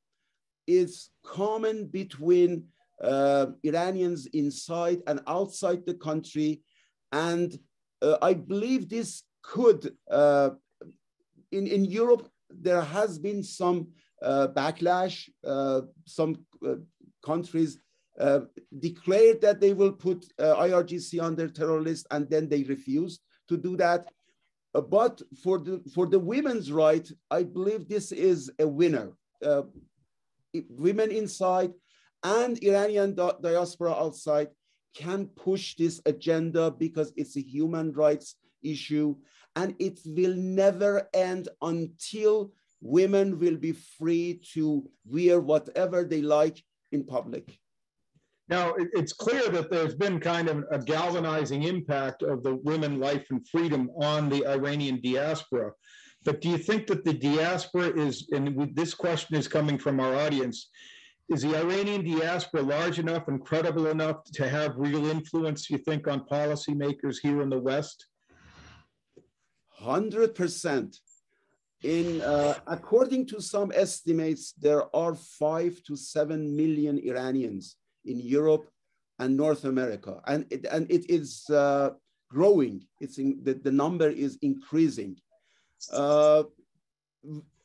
is 0.66 1.10
common 1.24 1.86
between 1.86 2.64
uh, 3.02 3.46
Iranians 3.62 4.26
inside 4.26 5.02
and 5.06 5.20
outside 5.26 5.86
the 5.86 5.94
country. 5.94 6.62
And 7.12 7.58
uh, 8.02 8.18
I 8.20 8.34
believe 8.34 8.88
this 8.88 9.22
could, 9.42 9.94
uh, 10.10 10.50
in, 11.52 11.66
in 11.66 11.84
Europe, 11.84 12.28
there 12.50 12.82
has 12.82 13.18
been 13.18 13.42
some 13.42 13.88
backlash. 14.22 15.28
Uh, 15.44 15.82
some 16.06 16.36
uh, 16.66 16.76
countries 17.24 17.78
uh, 18.20 18.40
declared 18.78 19.40
that 19.40 19.60
they 19.60 19.72
will 19.72 19.92
put 19.92 20.24
uh, 20.38 20.54
IRGC 20.56 21.22
on 21.22 21.34
their 21.34 21.48
terror 21.48 21.80
list, 21.80 22.06
and 22.10 22.28
then 22.30 22.48
they 22.48 22.62
refused 22.64 23.20
to 23.48 23.56
do 23.56 23.76
that. 23.76 24.06
Uh, 24.74 24.80
but 24.80 25.20
for 25.42 25.58
the 25.58 25.82
for 25.94 26.06
the 26.06 26.18
women's 26.18 26.70
right, 26.72 27.10
I 27.30 27.42
believe 27.42 27.88
this 27.88 28.12
is 28.12 28.50
a 28.58 28.66
winner. 28.66 29.12
women 30.70 31.10
inside 31.10 31.72
and 32.22 32.62
Iranian 32.62 33.14
di 33.14 33.28
diaspora 33.42 33.92
outside 33.92 34.48
can 34.94 35.26
push 35.34 35.74
this 35.76 36.00
agenda 36.06 36.70
because 36.70 37.12
it's 37.16 37.36
a 37.36 37.42
human 37.42 37.92
rights 37.92 38.36
issue 38.62 39.14
and 39.56 39.74
it 39.78 40.00
will 40.06 40.34
never 40.34 41.08
end 41.12 41.48
until 41.62 42.52
women 42.84 43.38
will 43.38 43.56
be 43.56 43.72
free 43.72 44.40
to 44.52 44.88
wear 45.06 45.40
whatever 45.40 46.04
they 46.04 46.20
like 46.20 46.62
in 46.92 47.02
public. 47.02 47.58
Now, 48.48 48.74
it's 48.76 49.14
clear 49.14 49.48
that 49.48 49.70
there's 49.70 49.94
been 49.94 50.20
kind 50.20 50.50
of 50.50 50.64
a 50.70 50.78
galvanizing 50.78 51.62
impact 51.62 52.22
of 52.22 52.42
the 52.42 52.56
women, 52.56 53.00
life, 53.00 53.24
and 53.30 53.48
freedom 53.48 53.90
on 53.96 54.28
the 54.28 54.46
Iranian 54.46 55.00
diaspora. 55.00 55.72
But 56.24 56.42
do 56.42 56.50
you 56.50 56.58
think 56.58 56.86
that 56.88 57.04
the 57.04 57.14
diaspora 57.14 57.98
is, 57.98 58.28
and 58.32 58.70
this 58.74 58.92
question 58.92 59.36
is 59.36 59.48
coming 59.48 59.78
from 59.78 59.98
our 59.98 60.14
audience, 60.14 60.68
is 61.30 61.40
the 61.40 61.56
Iranian 61.56 62.04
diaspora 62.04 62.60
large 62.60 62.98
enough 62.98 63.28
and 63.28 63.42
credible 63.42 63.86
enough 63.86 64.24
to 64.34 64.46
have 64.46 64.76
real 64.76 65.06
influence, 65.06 65.70
you 65.70 65.78
think, 65.78 66.06
on 66.06 66.26
policymakers 66.26 67.16
here 67.22 67.40
in 67.40 67.48
the 67.48 67.58
West? 67.58 68.08
100%. 69.80 70.96
In, 71.84 72.22
uh, 72.22 72.54
according 72.66 73.26
to 73.26 73.42
some 73.42 73.70
estimates, 73.74 74.52
there 74.52 74.84
are 74.96 75.14
five 75.14 75.82
to 75.86 75.96
seven 75.96 76.56
million 76.56 76.98
Iranians 76.98 77.76
in 78.06 78.18
Europe 78.18 78.70
and 79.18 79.36
North 79.36 79.64
America, 79.64 80.20
and 80.26 80.46
it, 80.50 80.64
and 80.70 80.90
it 80.90 81.04
is 81.10 81.44
uh, 81.50 81.90
growing. 82.30 82.86
It's 83.00 83.18
in, 83.18 83.38
the, 83.42 83.52
the 83.54 83.70
number 83.70 84.08
is 84.08 84.38
increasing. 84.40 85.16
Uh, 85.92 86.44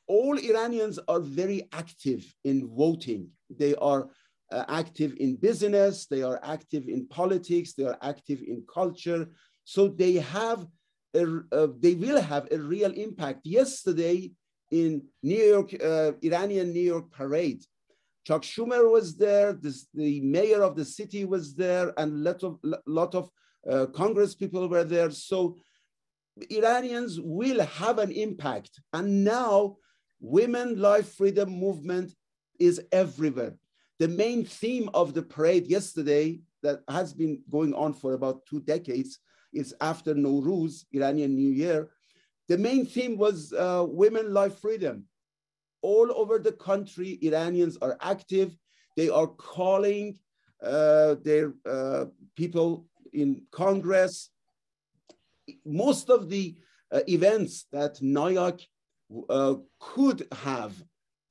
all 0.08 0.38
Iranians 0.38 1.00
are 1.08 1.22
very 1.22 1.70
active 1.72 2.22
in 2.44 2.68
voting. 2.76 3.30
They 3.50 3.74
are 3.76 4.10
uh, 4.52 4.66
active 4.68 5.16
in 5.18 5.38
business, 5.38 6.08
they 6.08 6.24
are 6.24 6.40
active 6.44 6.90
in 6.90 7.08
politics, 7.08 7.74
they 7.74 7.86
are 7.86 7.98
active 8.02 8.42
in 8.42 8.64
culture. 8.72 9.30
So 9.64 9.88
they 9.88 10.14
have, 10.14 10.68
a, 11.16 11.42
uh, 11.52 11.68
they 11.80 11.96
will 11.96 12.22
have 12.22 12.48
a 12.52 12.58
real 12.58 12.92
impact. 12.92 13.42
Yesterday 13.44 14.32
in 14.72 15.04
New 15.24 15.44
York, 15.44 15.74
uh, 15.84 16.12
Iranian 16.22 16.72
New 16.72 16.82
York 16.82 17.12
parade, 17.12 17.64
Chuck 18.26 18.44
Schumer 18.44 18.92
was 18.92 19.18
there, 19.18 19.54
this, 19.54 19.88
the 19.94 20.22
mayor 20.22 20.62
of 20.62 20.76
the 20.76 20.86
city 20.86 21.26
was 21.26 21.56
there, 21.56 21.94
and 21.98 22.12
a 22.14 22.32
lot 22.32 22.44
of, 22.44 22.60
lot 22.86 23.16
of 23.16 23.30
uh, 23.70 23.88
Congress 23.88 24.36
people 24.36 24.68
were 24.68 24.84
there. 24.84 25.10
So 25.10 25.58
Iranians 26.50 27.20
will 27.20 27.62
have 27.62 27.98
an 28.00 28.12
impact. 28.12 28.80
And 28.94 29.24
now 29.24 29.78
women 30.20 30.80
life 30.80 31.16
freedom 31.16 31.50
movement 31.50 32.14
is 32.60 32.82
everywhere. 32.92 33.56
The 34.00 34.08
main 34.08 34.46
theme 34.46 34.90
of 34.94 35.14
the 35.14 35.24
parade 35.24 35.68
yesterday 35.68 36.42
that 36.62 36.82
has 36.90 37.14
been 37.14 37.42
going 37.50 37.74
on 37.74 37.94
for 37.94 38.14
about 38.14 38.46
two 38.46 38.62
decades 38.62 39.20
is 39.54 39.74
after 39.82 40.14
Nowruz, 40.14 40.86
Iranian 40.92 41.36
New 41.36 41.50
Year. 41.50 41.90
The 42.48 42.58
main 42.58 42.86
theme 42.86 43.18
was 43.18 43.54
uh, 43.54 43.86
women 43.88 44.34
life 44.34 44.60
freedom. 44.60 45.06
All 45.82 46.12
over 46.16 46.40
the 46.40 46.52
country, 46.52 47.20
Iranians 47.22 47.78
are 47.82 47.98
active. 48.02 48.56
They 48.98 49.10
are 49.10 49.28
calling 49.28 50.18
uh, 50.62 51.16
their 51.24 51.54
uh, 51.66 52.06
people 52.36 52.86
in 53.14 53.44
Congress. 53.52 54.30
Most 55.66 56.10
of 56.10 56.30
the 56.30 56.58
uh, 56.92 57.02
events 57.08 57.66
that 57.72 57.96
NIAC 57.96 58.66
uh, 59.30 59.56
could 59.80 60.28
have 60.32 60.74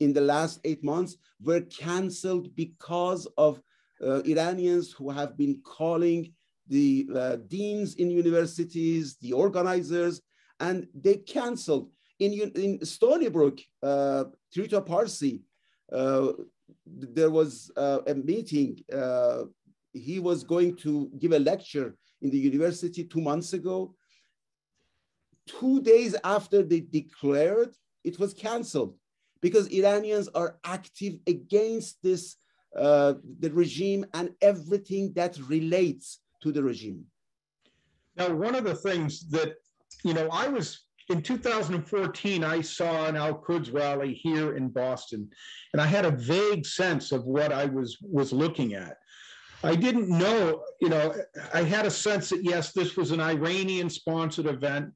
in 0.00 0.12
the 0.12 0.20
last 0.20 0.60
eight 0.64 0.82
months 0.82 1.16
were 1.42 1.60
canceled 1.60 2.54
because 2.54 3.26
of 3.36 3.60
uh, 4.04 4.22
Iranians 4.22 4.92
who 4.92 5.10
have 5.10 5.36
been 5.36 5.60
calling 5.64 6.32
the 6.68 7.08
uh, 7.14 7.36
deans 7.48 7.94
in 7.94 8.10
universities, 8.10 9.16
the 9.20 9.32
organizers, 9.32 10.20
and 10.60 10.86
they 10.94 11.16
canceled. 11.16 11.90
In, 12.18 12.32
in 12.32 12.84
Stony 12.84 13.28
Brook, 13.28 13.60
uh, 13.82 14.24
Trita 14.54 14.84
Parsi, 14.84 15.42
uh, 15.92 16.32
there 16.86 17.30
was 17.30 17.70
uh, 17.76 18.00
a 18.06 18.14
meeting. 18.14 18.82
Uh, 18.92 19.44
he 19.92 20.18
was 20.18 20.44
going 20.44 20.76
to 20.76 21.10
give 21.18 21.32
a 21.32 21.38
lecture 21.38 21.96
in 22.20 22.30
the 22.30 22.38
university 22.38 23.04
two 23.04 23.20
months 23.20 23.52
ago. 23.52 23.94
Two 25.46 25.80
days 25.80 26.14
after 26.24 26.62
they 26.62 26.80
declared, 26.80 27.74
it 28.04 28.18
was 28.18 28.34
canceled 28.34 28.94
because 29.40 29.68
Iranians 29.68 30.28
are 30.34 30.58
active 30.64 31.14
against 31.26 32.02
this, 32.02 32.36
uh, 32.76 33.14
the 33.38 33.50
regime 33.50 34.04
and 34.12 34.30
everything 34.42 35.12
that 35.14 35.38
relates 35.48 36.20
to 36.42 36.52
the 36.52 36.62
regime. 36.62 37.04
Now, 38.16 38.34
one 38.34 38.54
of 38.54 38.64
the 38.64 38.74
things 38.74 39.28
that, 39.30 39.54
you 40.04 40.14
know, 40.14 40.28
I 40.32 40.48
was 40.48 40.88
in 41.08 41.22
2014, 41.22 42.44
I 42.44 42.60
saw 42.60 43.06
an 43.06 43.16
Al 43.16 43.34
Quds 43.34 43.70
rally 43.70 44.12
here 44.12 44.56
in 44.56 44.68
Boston, 44.68 45.30
and 45.72 45.80
I 45.80 45.86
had 45.86 46.04
a 46.04 46.10
vague 46.10 46.66
sense 46.66 47.12
of 47.12 47.24
what 47.24 47.52
I 47.52 47.64
was 47.66 47.96
was 48.02 48.32
looking 48.32 48.74
at. 48.74 48.98
I 49.64 49.74
didn't 49.74 50.08
know, 50.08 50.62
you 50.80 50.88
know, 50.88 51.14
I 51.54 51.62
had 51.62 51.86
a 51.86 51.90
sense 51.90 52.28
that 52.30 52.44
yes, 52.44 52.72
this 52.72 52.96
was 52.96 53.10
an 53.10 53.20
Iranian 53.20 53.88
sponsored 53.88 54.46
event, 54.46 54.92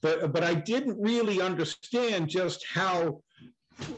but 0.00 0.32
but 0.32 0.42
I 0.42 0.54
didn't 0.54 0.98
really 0.98 1.40
understand 1.40 2.28
just 2.28 2.64
how 2.72 3.22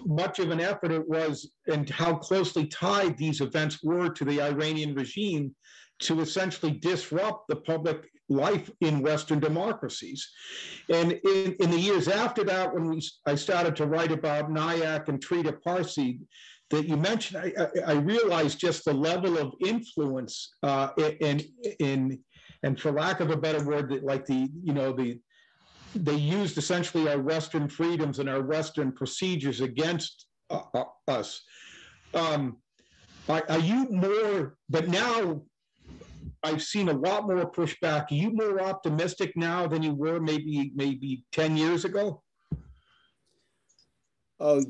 much 0.05 0.39
of 0.39 0.51
an 0.51 0.61
effort 0.61 0.93
it 0.93 1.09
was 1.09 1.51
and 1.67 1.89
how 1.89 2.15
closely 2.15 2.67
tied 2.67 3.17
these 3.17 3.41
events 3.41 3.83
were 3.83 4.09
to 4.09 4.25
the 4.25 4.41
Iranian 4.41 4.95
regime 4.95 5.55
to 6.01 6.21
essentially 6.21 6.73
disrupt 6.73 7.49
the 7.49 7.57
public 7.57 8.09
life 8.29 8.71
in 8.81 9.03
Western 9.03 9.39
democracies. 9.39 10.29
And 10.89 11.13
in, 11.13 11.57
in 11.61 11.71
the 11.71 11.79
years 11.79 12.09
after 12.09 12.43
that, 12.45 12.73
when 12.73 12.89
we, 12.89 13.03
I 13.27 13.35
started 13.35 13.77
to 13.77 13.87
write 13.87 14.13
about 14.13 14.51
NIAC 14.51 15.09
and 15.09 15.25
Trita 15.25 15.61
Parsi, 15.63 16.21
that 16.71 16.89
you 16.89 16.97
mentioned, 16.97 17.53
I, 17.57 17.63
I, 17.63 17.93
I, 17.93 17.95
realized 17.95 18.59
just 18.59 18.85
the 18.85 18.95
level 18.95 19.37
of 19.39 19.53
influence 19.61 20.55
uh, 20.63 20.89
in, 21.21 21.43
in, 21.79 22.19
and 22.63 22.81
for 22.81 22.91
lack 22.91 23.21
of 23.21 23.31
a 23.31 23.37
better 23.37 23.63
word, 23.65 23.93
like 24.03 24.25
the, 24.25 24.49
you 24.63 24.73
know, 24.73 24.93
the, 24.93 25.21
they 25.95 26.15
used 26.15 26.57
essentially 26.57 27.09
our 27.09 27.21
Western 27.21 27.69
freedoms 27.69 28.19
and 28.19 28.29
our 28.29 28.43
Western 28.43 28.93
procedures 28.93 29.61
against 29.61 30.27
uh, 30.51 30.63
uh, 30.75 30.85
us. 31.07 31.43
Um, 32.15 32.57
are, 33.29 33.45
are, 33.49 33.59
you 33.59 33.89
more, 33.91 34.57
but 34.69 34.89
now 34.89 35.43
I've 36.45 36.63
seen 36.63 36.91
a 36.91 36.93
lot 36.93 37.27
more 37.27 37.51
pushback. 37.51 38.11
Are 38.11 38.15
you 38.15 38.31
more 38.31 38.61
optimistic 38.61 39.33
now 39.35 39.67
than 39.67 39.83
you 39.83 39.95
were 39.95 40.21
maybe 40.21 40.73
maybe 40.75 41.25
10 41.33 41.57
years 41.57 41.87
ago? 41.87 42.23
Uh, 44.39 44.61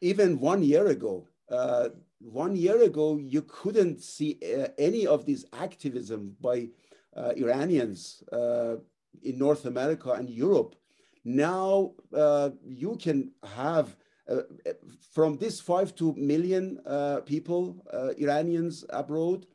even 0.00 0.40
one 0.40 0.62
year 0.62 0.88
ago. 0.88 1.28
Uh, 1.48 1.90
one 2.20 2.56
year 2.56 2.82
ago, 2.82 3.16
you 3.16 3.42
couldn't 3.42 4.00
see 4.02 4.38
uh, 4.42 4.68
any 4.78 5.06
of 5.06 5.24
this 5.24 5.44
activism 5.52 6.36
by 6.40 6.68
uh, 7.16 7.32
Iranians 7.36 8.24
uh, 8.32 8.76
in 9.22 9.38
North 9.38 9.64
America 9.64 10.10
and 10.10 10.28
Europe. 10.28 10.74
Now 11.24 11.92
uh, 12.12 12.50
you 12.66 12.96
can 12.96 13.30
have 13.44 13.96
from 15.12 15.38
this 15.38 15.58
five 15.58 15.94
to 15.94 16.14
million 16.16 16.80
people, 17.24 17.82
Iranians 18.18 18.84
abroad, 18.90 19.46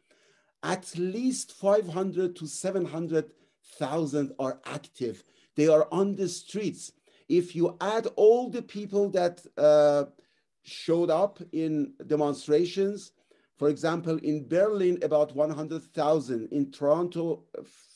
at 0.64 0.98
least 0.98 1.52
500 1.52 2.36
to 2.38 2.48
700,000 2.48 4.32
are 4.40 4.60
active. 4.66 5.24
They 5.56 5.68
are 5.68 5.88
on 5.92 6.16
the 6.16 6.30
streets. 6.30 6.94
If 7.28 7.56
you 7.56 7.78
add 7.82 8.08
all 8.16 8.50
the 8.50 8.62
people 8.62 9.10
that 9.10 9.46
uh, 9.58 10.06
showed 10.64 11.10
up 11.10 11.40
in 11.52 11.94
demonstrations, 12.08 13.12
for 13.58 13.70
example, 13.70 14.18
in 14.18 14.48
Berlin, 14.48 15.00
about 15.04 15.36
100,000, 15.36 16.48
in 16.52 16.72
Toronto, 16.72 17.44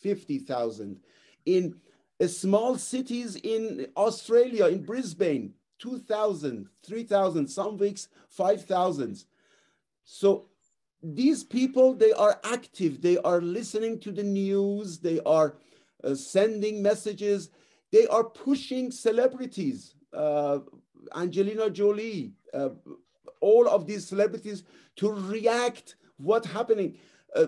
50,000, 0.01 0.99
in 1.45 1.75
uh, 2.21 2.27
small 2.27 2.77
cities 2.77 3.37
in 3.37 3.87
Australia, 3.95 4.67
in 4.67 4.83
Brisbane, 4.83 5.53
2,000, 5.79 6.67
3,000, 6.83 7.47
some 7.47 7.77
weeks 7.77 8.07
5,000. 8.29 9.23
So 10.03 10.45
these 11.03 11.43
people, 11.43 11.93
they 11.93 12.11
are 12.13 12.39
active. 12.43 13.01
They 13.01 13.17
are 13.19 13.41
listening 13.41 13.99
to 14.01 14.11
the 14.11 14.23
news. 14.23 14.99
They 14.99 15.19
are 15.25 15.57
uh, 16.03 16.15
sending 16.15 16.81
messages. 16.81 17.49
They 17.91 18.07
are 18.07 18.23
pushing 18.23 18.91
celebrities. 18.91 19.95
uh, 20.13 20.59
Angelina 21.15 21.69
Jolie, 21.69 22.33
uh, 22.53 22.69
all 23.39 23.67
of 23.67 23.85
these 23.85 24.07
celebrities 24.07 24.63
to 24.97 25.11
react 25.11 25.95
what 26.17 26.45
happening. 26.45 26.97
Uh, 27.35 27.47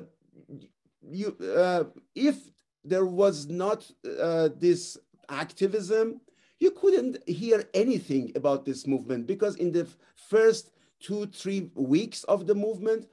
you, 1.01 1.35
uh, 1.57 1.85
if 2.15 2.35
there 2.83 3.05
was 3.05 3.47
not 3.47 3.89
uh, 4.21 4.49
this 4.57 4.97
activism, 5.29 6.21
you 6.59 6.71
couldn't 6.71 7.17
hear 7.27 7.63
anything 7.73 8.31
about 8.35 8.65
this 8.65 8.85
movement 8.85 9.27
because 9.27 9.55
in 9.55 9.71
the 9.71 9.87
first 10.29 10.71
two, 10.99 11.25
three 11.27 11.71
weeks 11.75 12.23
of 12.25 12.47
the 12.47 12.55
movement, 12.55 13.07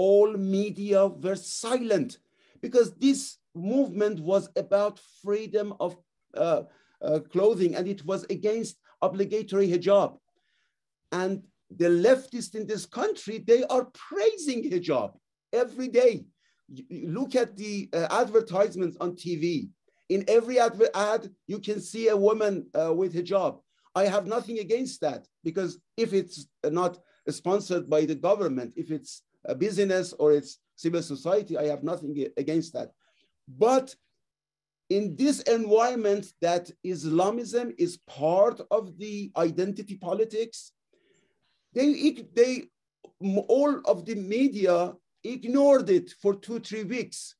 all 0.00 0.32
media 0.32 1.06
were 1.06 1.36
silent 1.36 2.16
because 2.62 2.94
this 2.94 3.36
movement 3.54 4.18
was 4.18 4.48
about 4.56 4.98
freedom 5.22 5.74
of 5.78 5.94
uh, 6.34 6.62
uh, 7.02 7.18
clothing 7.32 7.74
and 7.76 7.86
it 7.86 8.02
was 8.06 8.24
against 8.30 8.78
obligatory 9.02 9.68
hijab. 9.68 10.16
And 11.12 11.42
the 11.82 11.90
leftists 12.06 12.54
in 12.54 12.66
this 12.66 12.86
country, 12.86 13.44
they 13.46 13.62
are 13.64 13.86
praising 14.08 14.60
hijab 14.70 15.10
every 15.52 15.88
day. 15.88 16.24
You 16.72 17.10
look 17.18 17.36
at 17.36 17.58
the 17.58 17.90
uh, 17.92 18.06
advertisements 18.22 18.96
on 19.02 19.10
TV. 19.16 19.68
In 20.08 20.24
every 20.28 20.58
ad, 20.58 21.22
you 21.46 21.58
can 21.58 21.78
see 21.78 22.08
a 22.08 22.16
woman 22.16 22.54
uh, 22.74 22.94
with 22.94 23.12
hijab. 23.14 23.60
I 23.94 24.04
have 24.04 24.26
nothing 24.26 24.60
against 24.60 25.02
that 25.02 25.26
because 25.44 25.78
if 25.98 26.14
it's 26.14 26.46
not 26.64 26.92
sponsored 27.28 27.90
by 27.90 28.06
the 28.06 28.14
government, 28.14 28.72
if 28.76 28.90
it's 28.90 29.22
a 29.46 29.54
business 29.54 30.12
or 30.12 30.32
it's 30.32 30.58
civil 30.76 31.02
society, 31.02 31.58
I 31.58 31.66
have 31.66 31.82
nothing 31.82 32.26
against 32.36 32.72
that. 32.74 32.92
But 33.48 33.94
in 34.88 35.16
this 35.16 35.40
environment 35.42 36.32
that 36.40 36.70
Islamism 36.82 37.72
is 37.78 37.98
part 38.08 38.60
of 38.70 38.98
the 38.98 39.30
identity 39.36 39.96
politics, 39.96 40.72
they, 41.74 42.26
they 42.34 42.64
all 43.20 43.80
of 43.84 44.04
the 44.04 44.16
media 44.16 44.92
ignored 45.22 45.90
it 45.90 46.12
for 46.20 46.34
two, 46.34 46.58
three 46.58 46.84
weeks. 46.84 47.34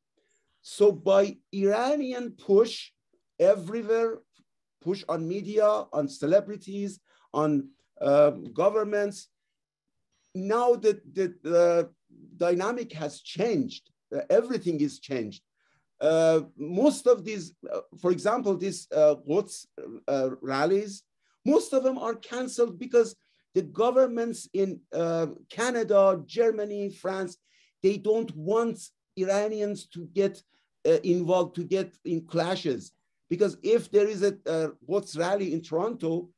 So 0.62 0.92
by 0.92 1.38
Iranian 1.52 2.32
push 2.32 2.90
everywhere, 3.38 4.18
push 4.80 5.02
on 5.08 5.26
media, 5.26 5.66
on 5.92 6.08
celebrities, 6.08 7.00
on 7.32 7.68
uh, 8.00 8.30
governments, 8.30 9.28
now 10.34 10.74
that 10.76 11.14
the, 11.14 11.34
the 11.42 11.90
dynamic 12.36 12.92
has 12.92 13.20
changed, 13.20 13.90
uh, 14.14 14.20
everything 14.30 14.80
is 14.80 14.98
changed. 14.98 15.42
Uh, 16.00 16.40
most 16.56 17.06
of 17.06 17.24
these, 17.24 17.54
uh, 17.72 17.80
for 18.00 18.10
example, 18.10 18.56
these 18.56 18.88
uh, 18.94 19.16
uh, 20.08 20.30
rallies, 20.40 21.02
most 21.44 21.72
of 21.72 21.82
them 21.82 21.98
are 21.98 22.14
canceled 22.14 22.78
because 22.78 23.14
the 23.54 23.62
governments 23.62 24.48
in 24.54 24.80
uh, 24.94 25.26
Canada, 25.50 26.20
Germany, 26.26 26.90
France, 26.90 27.36
they 27.82 27.96
don't 27.96 28.34
want 28.36 28.78
Iranians 29.16 29.86
to 29.88 30.06
get 30.14 30.42
uh, 30.86 30.98
involved, 31.02 31.56
to 31.56 31.64
get 31.64 31.94
in 32.04 32.26
clashes. 32.26 32.92
Because 33.28 33.56
if 33.62 33.90
there 33.90 34.08
is 34.08 34.22
a 34.22 34.36
uh, 34.46 34.68
rally 35.16 35.52
in 35.52 35.62
Toronto, 35.62 36.30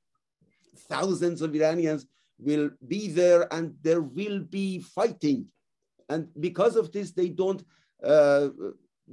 thousands 0.88 1.42
of 1.42 1.54
Iranians 1.54 2.06
will 2.44 2.70
be 2.88 3.08
there 3.08 3.52
and 3.52 3.74
there 3.82 4.02
will 4.02 4.40
be 4.40 4.80
fighting. 4.80 5.46
And 6.08 6.28
because 6.40 6.76
of 6.76 6.92
this, 6.92 7.12
they 7.12 7.28
don't 7.28 7.64
uh, 8.04 8.48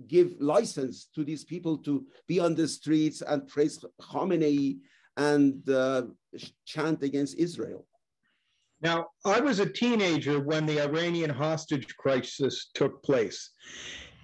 give 0.07 0.33
license 0.39 1.09
to 1.15 1.23
these 1.23 1.43
people 1.43 1.77
to 1.79 2.05
be 2.27 2.39
on 2.39 2.55
the 2.55 2.67
streets 2.67 3.21
and 3.21 3.47
praise 3.47 3.83
Khamenei 4.01 4.77
and 5.17 5.69
uh, 5.69 6.03
chant 6.65 7.03
against 7.03 7.37
Israel. 7.37 7.85
Now, 8.81 9.07
I 9.25 9.41
was 9.41 9.59
a 9.59 9.69
teenager 9.69 10.39
when 10.39 10.65
the 10.65 10.81
Iranian 10.81 11.29
hostage 11.29 11.93
crisis 11.97 12.69
took 12.73 13.03
place. 13.03 13.51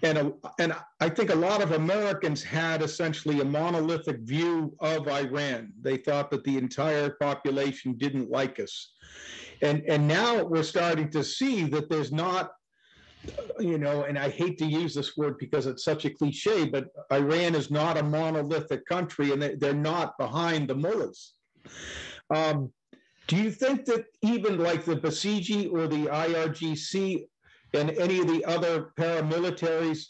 And, 0.06 0.20
a, 0.20 0.34
and 0.60 0.76
I 1.00 1.10
think 1.10 1.32
a 1.32 1.36
lot 1.36 1.64
of 1.64 1.72
Americans 1.72 2.44
had 2.44 2.84
essentially 2.84 3.42
a 3.42 3.46
monolithic 3.46 4.20
view 4.20 4.76
of 4.80 5.08
Iran. 5.08 5.74
They 5.82 5.98
thought 5.98 6.30
that 6.30 6.44
the 6.44 6.60
entire 6.60 7.10
population 7.20 7.94
didn't 7.98 8.30
like 8.30 8.60
us. 8.60 8.92
And, 9.64 9.82
and 9.88 10.08
now 10.08 10.44
we're 10.44 10.62
starting 10.62 11.10
to 11.10 11.24
see 11.24 11.64
that 11.64 11.90
there's 11.90 12.12
not, 12.12 12.52
you 13.60 13.80
know, 13.80 14.04
and 14.04 14.20
I 14.20 14.30
hate 14.30 14.60
to 14.60 14.66
use 14.68 14.94
this 14.94 15.18
word 15.18 15.40
because 15.40 15.66
it's 15.66 15.84
such 15.84 16.06
a 16.06 16.12
cliche, 16.12 16.66
but 16.66 16.90
Iran 17.12 17.56
is 17.56 17.72
not 17.72 17.98
a 17.98 18.04
monolithic 18.04 18.86
country 18.86 19.32
and 19.32 19.42
they're 19.60 19.74
not 19.74 20.20
behind 20.20 20.68
the 20.68 20.76
mullahs. 20.76 21.34
Um, 22.30 22.72
do 23.26 23.38
you 23.38 23.50
think 23.50 23.86
that 23.86 24.06
even 24.22 24.60
like 24.60 24.86
the 24.86 24.98
Basiji 24.98 25.74
or 25.74 25.88
the 25.88 26.06
IRGC 26.06 27.26
and 27.76 27.92
any 27.92 28.20
of 28.20 28.28
the 28.28 28.44
other 28.46 28.92
paramilitaries, 28.98 30.08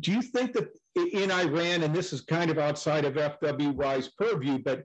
do 0.00 0.12
you 0.12 0.22
think 0.22 0.52
that 0.54 0.68
in 0.94 1.30
Iran, 1.30 1.82
and 1.82 1.94
this 1.94 2.12
is 2.12 2.20
kind 2.20 2.50
of 2.50 2.58
outside 2.58 3.04
of 3.04 3.14
FWI's 3.14 4.08
purview, 4.08 4.58
but 4.58 4.84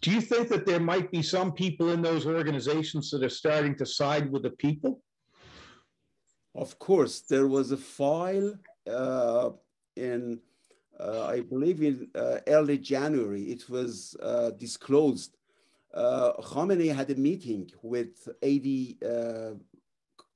do 0.00 0.12
you 0.12 0.20
think 0.20 0.48
that 0.48 0.66
there 0.66 0.80
might 0.80 1.10
be 1.10 1.22
some 1.22 1.52
people 1.52 1.90
in 1.90 2.02
those 2.02 2.26
organizations 2.26 3.10
that 3.10 3.24
are 3.24 3.28
starting 3.28 3.74
to 3.76 3.86
side 3.86 4.30
with 4.30 4.42
the 4.42 4.50
people? 4.50 5.02
Of 6.54 6.78
course, 6.78 7.22
there 7.22 7.48
was 7.48 7.72
a 7.72 7.76
file 7.76 8.54
uh, 8.88 9.50
in, 9.96 10.38
uh, 11.00 11.26
I 11.26 11.40
believe, 11.40 11.82
in 11.82 12.08
uh, 12.14 12.38
early 12.46 12.78
January. 12.78 13.42
It 13.42 13.68
was 13.68 14.16
uh, 14.22 14.50
disclosed 14.50 15.38
uh, 15.94 16.32
Khamenei 16.40 16.94
had 16.94 17.10
a 17.10 17.14
meeting 17.14 17.70
with 17.82 18.28
80 18.42 18.98
uh, 19.04 19.50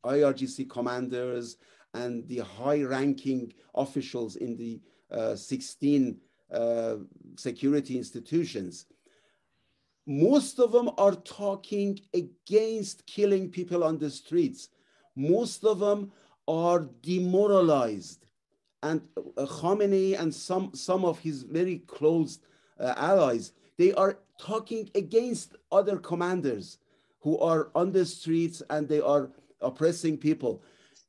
IRGC 0.04 0.68
commanders 0.68 1.56
and 1.94 2.26
the 2.28 2.38
high-ranking 2.38 3.52
officials 3.74 4.36
in 4.36 4.56
the 4.56 4.80
uh, 5.10 5.36
16 5.36 6.16
uh, 6.52 6.96
security 7.36 7.96
institutions. 7.96 8.86
Most 10.06 10.58
of 10.58 10.72
them 10.72 10.90
are 10.98 11.14
talking 11.14 11.98
against 12.14 13.06
killing 13.06 13.50
people 13.50 13.84
on 13.84 13.98
the 13.98 14.10
streets. 14.10 14.68
Most 15.14 15.64
of 15.64 15.78
them 15.78 16.12
are 16.48 16.88
demoralized. 17.02 18.26
And 18.82 19.02
uh, 19.16 19.46
Khamenei 19.46 20.18
and 20.18 20.34
some, 20.34 20.74
some 20.74 21.04
of 21.04 21.18
his 21.20 21.42
very 21.42 21.78
close 21.86 22.40
uh, 22.80 22.94
allies, 22.96 23.52
they 23.78 23.92
are 23.94 24.18
talking 24.40 24.90
against 24.94 25.56
other 25.70 25.98
commanders 25.98 26.78
who 27.20 27.38
are 27.38 27.70
on 27.74 27.92
the 27.92 28.04
streets 28.04 28.62
and 28.70 28.88
they 28.88 29.00
are 29.00 29.30
oppressing 29.62 30.16
people. 30.16 30.62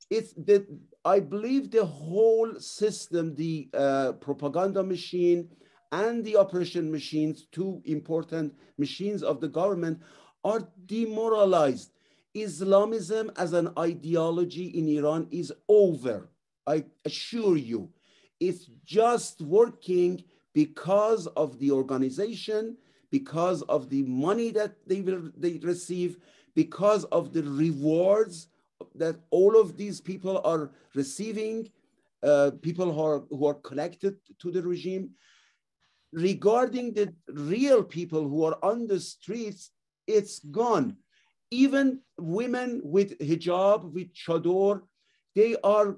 It's 0.09 0.33
that 0.33 0.67
I 1.05 1.19
believe 1.19 1.71
the 1.71 1.85
whole 1.85 2.59
system, 2.59 3.35
the 3.35 3.69
uh, 3.73 4.13
propaganda 4.13 4.83
machine 4.83 5.49
and 5.91 6.23
the 6.23 6.37
operation 6.37 6.91
machines, 6.91 7.45
two 7.51 7.81
important 7.85 8.53
machines 8.77 9.23
of 9.23 9.41
the 9.41 9.47
government, 9.47 10.01
are 10.43 10.67
demoralized. 10.85 11.91
Islamism 12.33 13.31
as 13.37 13.53
an 13.53 13.69
ideology 13.77 14.67
in 14.67 14.87
Iran 14.97 15.27
is 15.31 15.53
over. 15.67 16.29
I 16.65 16.85
assure 17.05 17.57
you, 17.57 17.89
it's 18.39 18.69
just 18.85 19.41
working 19.41 20.23
because 20.53 21.27
of 21.27 21.59
the 21.59 21.71
organization 21.71 22.77
because 23.13 23.61
of 23.69 23.91
the 23.91 24.01
money 24.01 24.49
that 24.49 24.73
they 24.87 24.99
will 25.01 25.29
they 25.37 25.59
receive, 25.61 26.17
because 26.55 27.03
of 27.05 27.33
the 27.33 27.43
rewards 27.43 28.47
that 28.95 29.15
all 29.31 29.59
of 29.59 29.77
these 29.77 30.01
people 30.01 30.41
are 30.43 30.71
receiving, 30.95 31.69
uh, 32.21 32.51
people 32.61 32.91
who 32.91 33.01
are, 33.01 33.23
who 33.29 33.45
are 33.47 33.55
connected 33.55 34.15
to 34.39 34.51
the 34.51 34.61
regime. 34.61 35.11
Regarding 36.11 36.93
the 36.93 37.13
real 37.27 37.83
people 37.83 38.27
who 38.27 38.43
are 38.43 38.57
on 38.63 38.87
the 38.87 38.99
streets, 38.99 39.71
it's 40.05 40.39
gone. 40.39 40.97
Even 41.49 42.01
women 42.17 42.81
with 42.83 43.17
hijab, 43.19 43.91
with 43.91 44.13
chador, 44.13 44.81
they 45.35 45.55
are 45.63 45.97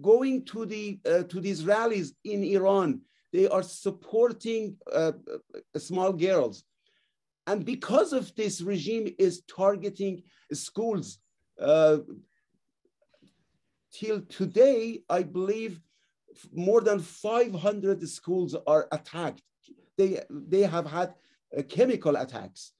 going 0.00 0.44
to 0.46 0.64
the 0.64 0.98
uh, 1.06 1.22
to 1.24 1.40
these 1.40 1.64
rallies 1.64 2.14
in 2.24 2.42
Iran 2.44 3.00
they 3.32 3.48
are 3.48 3.62
supporting 3.62 4.76
uh, 4.92 5.12
small 5.76 6.12
girls. 6.12 6.64
And 7.46 7.64
because 7.64 8.12
of 8.12 8.34
this 8.36 8.60
regime 8.60 9.14
is 9.18 9.42
targeting 9.42 10.22
schools, 10.52 11.18
uh, 11.60 11.98
till 13.92 14.22
today, 14.22 15.02
I 15.08 15.22
believe 15.22 15.80
more 16.52 16.80
than 16.80 17.00
500 17.00 18.08
schools 18.08 18.56
are 18.66 18.88
attacked. 18.92 19.42
They, 19.98 20.20
they 20.30 20.62
have 20.62 20.86
had 20.86 21.14
uh, 21.56 21.62
chemical 21.62 22.16
attacks. 22.16 22.72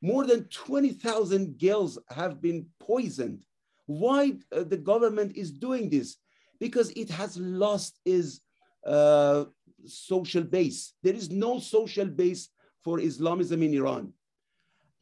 More 0.00 0.26
than 0.26 0.44
20,000 0.44 1.58
girls 1.58 1.98
have 2.10 2.40
been 2.40 2.66
poisoned. 2.78 3.44
Why 3.86 4.34
uh, 4.54 4.64
the 4.64 4.76
government 4.76 5.36
is 5.36 5.50
doing 5.50 5.90
this? 5.90 6.16
Because 6.60 6.90
it 6.90 7.10
has 7.10 7.36
lost 7.36 7.98
its 8.04 8.40
uh, 8.86 9.44
social 9.86 10.42
base. 10.44 10.94
There 11.02 11.14
is 11.14 11.30
no 11.30 11.58
social 11.58 12.06
base 12.06 12.48
for 12.82 13.00
Islamism 13.00 13.62
in 13.62 13.74
Iran. 13.74 14.12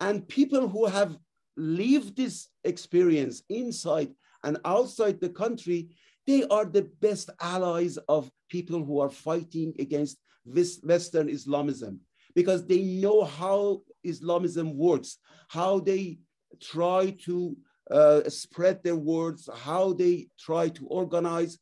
And 0.01 0.27
people 0.29 0.69
who 0.69 0.87
have 0.87 1.19
lived 1.57 2.17
this 2.17 2.49
experience 2.65 3.43
inside 3.49 4.11
and 4.45 4.59
outside 4.65 5.21
the 5.21 5.29
country, 5.29 5.91
they 6.27 6.45
are 6.45 6.65
the 6.65 6.89
best 7.01 7.31
allies 7.41 7.99
of 8.09 8.31
people 8.49 8.85
who 8.85 9.01
are 9.01 9.11
fighting 9.11 9.75
against 9.79 10.19
Western 10.45 11.29
Islamism 11.29 12.01
because 12.35 12.67
they 12.67 12.83
know 12.83 13.25
how 13.25 13.83
Islamism 14.03 14.77
works, 14.77 15.19
how 15.49 15.81
they 15.81 16.19
try 16.61 17.11
to 17.25 17.57
uh, 17.91 18.29
spread 18.29 18.83
their 18.83 18.97
words, 18.97 19.49
how 19.55 19.93
they 19.93 20.29
try 20.39 20.69
to 20.69 20.87
organize. 20.87 21.59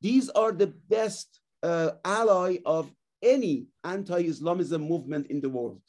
These 0.00 0.30
are 0.30 0.52
the 0.52 0.68
best 0.88 1.40
uh, 1.62 1.92
ally 2.04 2.58
of 2.64 2.92
any 3.24 3.66
anti-Islamism 3.84 4.80
movement 4.82 5.26
in 5.28 5.40
the 5.40 5.48
world. 5.48 5.80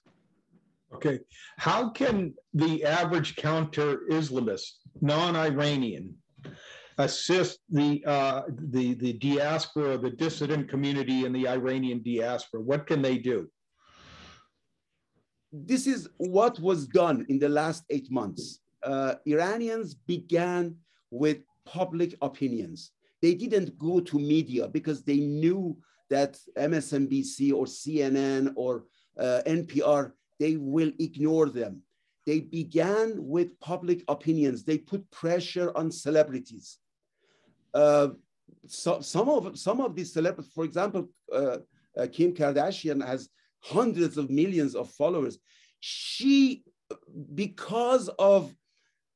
Okay. 0.94 1.20
How 1.58 1.90
can 1.90 2.34
the 2.54 2.86
average 2.86 3.36
counter-Islamist, 3.36 4.72
non-Iranian, 5.02 6.16
assist 6.98 7.60
the 7.70 8.02
uh, 8.06 8.44
the 8.74 8.94
the 8.94 9.14
diaspora, 9.14 9.98
the 9.98 10.12
dissident 10.12 10.70
community 10.70 11.26
and 11.26 11.36
the 11.36 11.48
Iranian 11.48 12.02
diaspora? 12.02 12.62
What 12.62 12.88
can 12.88 13.02
they 13.02 13.18
do? 13.18 13.50
This 15.52 15.88
is 15.88 16.08
what 16.18 16.60
was 16.60 16.88
done 16.88 17.26
in 17.28 17.40
the 17.40 17.50
last 17.50 17.84
eight 17.90 18.10
months. 18.12 18.60
Uh, 18.84 19.16
Iranians 19.26 19.96
began 19.96 20.76
with 21.12 21.40
public 21.66 22.16
opinions. 22.22 22.92
They 23.22 23.34
didn't 23.34 23.78
go 23.78 24.00
to 24.00 24.20
media 24.20 24.68
because 24.68 25.04
they 25.04 25.20
knew 25.20 25.76
that 26.10 26.38
MSNBC 26.58 27.54
or 27.54 27.66
CNN 27.66 28.54
or 28.56 28.86
uh, 29.18 29.42
NPR 29.46 30.12
they 30.40 30.58
will 30.58 30.92
ignore 31.00 31.50
them. 31.50 31.82
They 32.26 32.40
began 32.40 33.14
with 33.18 33.60
public 33.60 34.04
opinions. 34.08 34.64
They 34.64 34.78
put 34.78 35.10
pressure 35.12 35.72
on 35.78 35.92
celebrities. 35.92 36.80
Uh, 37.74 38.10
so 38.68 39.00
some 39.02 39.30
of 39.30 39.58
some 39.58 39.80
of 39.80 39.96
these 39.96 40.12
celebrities, 40.14 40.52
for 40.54 40.64
example, 40.66 41.10
uh, 41.32 41.58
uh, 41.98 42.08
Kim 42.12 42.34
Kardashian 42.34 43.06
has 43.06 43.30
hundreds 43.64 44.18
of 44.18 44.30
millions 44.30 44.76
of 44.76 44.90
followers. 44.92 45.38
She, 45.80 46.64
because 47.34 48.10
of 48.20 48.54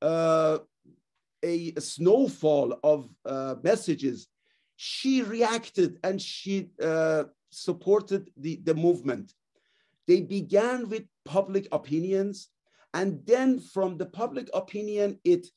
uh, 0.02 0.60
a, 1.44 1.74
a, 1.76 1.82
snowfall 1.82 2.80
of 2.84 3.10
uh, 3.26 3.56
messages, 3.64 4.28
she 4.82 5.22
reacted 5.24 6.00
and 6.06 6.22
she 6.22 6.70
uh, 6.82 7.26
supported 7.50 8.32
the, 8.38 8.62
the 8.64 8.74
movement. 8.74 9.34
They 10.08 10.22
began 10.22 10.88
with 10.88 11.04
public 11.26 11.68
opinions, 11.74 12.48
and 12.94 13.20
then 13.26 13.60
from 13.60 13.98
the 13.98 14.06
public 14.06 14.50
opinion, 14.54 15.20
it 15.26 15.48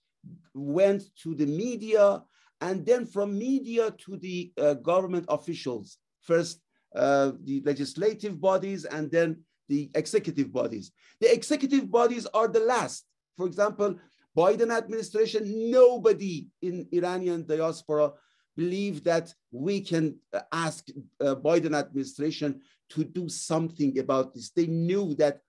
went 0.55 1.05
to 1.23 1.37
the 1.37 1.47
media, 1.47 2.25
and 2.61 2.85
then 2.85 3.07
from 3.07 3.39
media 3.39 3.93
to 4.05 4.17
the 4.17 4.53
uh, 4.59 4.75
government 4.75 5.27
officials. 5.29 5.99
First, 6.23 6.61
uh, 6.93 7.31
the 7.45 7.63
legislative 7.65 8.41
bodies, 8.41 8.85
and 8.87 9.09
then 9.09 9.45
the 9.69 9.89
executive 9.95 10.53
bodies. 10.53 10.91
The 11.21 11.33
executive 11.33 11.89
bodies 11.89 12.27
are 12.35 12.49
the 12.49 12.65
last. 12.75 13.07
For 13.37 13.47
example, 13.47 13.95
Biden 14.37 14.77
administration, 14.77 15.71
nobody 15.71 16.49
in 16.61 16.89
Iranian 16.91 17.47
diaspora 17.47 18.15
believe 18.57 19.05
that 19.05 19.35
we 19.51 19.81
can 19.81 20.17
uh, 20.33 20.41
ask 20.53 20.89
uh, 21.21 21.35
Biden 21.37 21.77
administration 21.77 22.61
to 22.91 23.05
do 23.05 23.29
something 23.29 23.99
about 23.99 24.35
this. 24.35 24.51
They 24.51 24.67
knew 24.67 25.15
that 25.15 25.41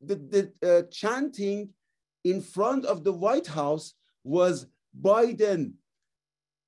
the, 0.00 0.16
the 0.16 0.52
uh, 0.68 0.82
chanting 0.90 1.70
in 2.24 2.40
front 2.40 2.84
of 2.84 3.04
the 3.04 3.12
White 3.12 3.46
House 3.46 3.94
was 4.24 4.66
Biden, 5.00 5.72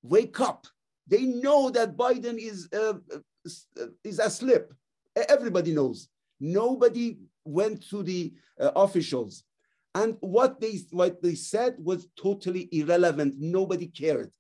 wake 0.03 0.41
up. 0.41 0.67
They 1.07 1.23
know 1.23 1.71
that 1.71 1.97
Biden 1.97 2.39
is, 2.39 2.69
uh, 2.73 2.95
uh 3.47 3.87
is 4.05 4.19
asleep. 4.19 4.73
Everybody 5.17 5.73
knows. 5.73 6.09
Nobody 6.39 7.19
went 7.45 7.89
to 7.89 8.03
the 8.03 8.33
uh, 8.61 8.71
officials. 8.77 9.45
And 9.95 10.17
what 10.21 10.61
they, 10.61 10.79
what 10.91 11.23
they 11.23 11.35
said 11.35 11.77
was 11.83 12.07
totally 12.17 12.69
irrelevant. 12.71 13.35
Nobody 13.39 13.87
cared 13.87 14.31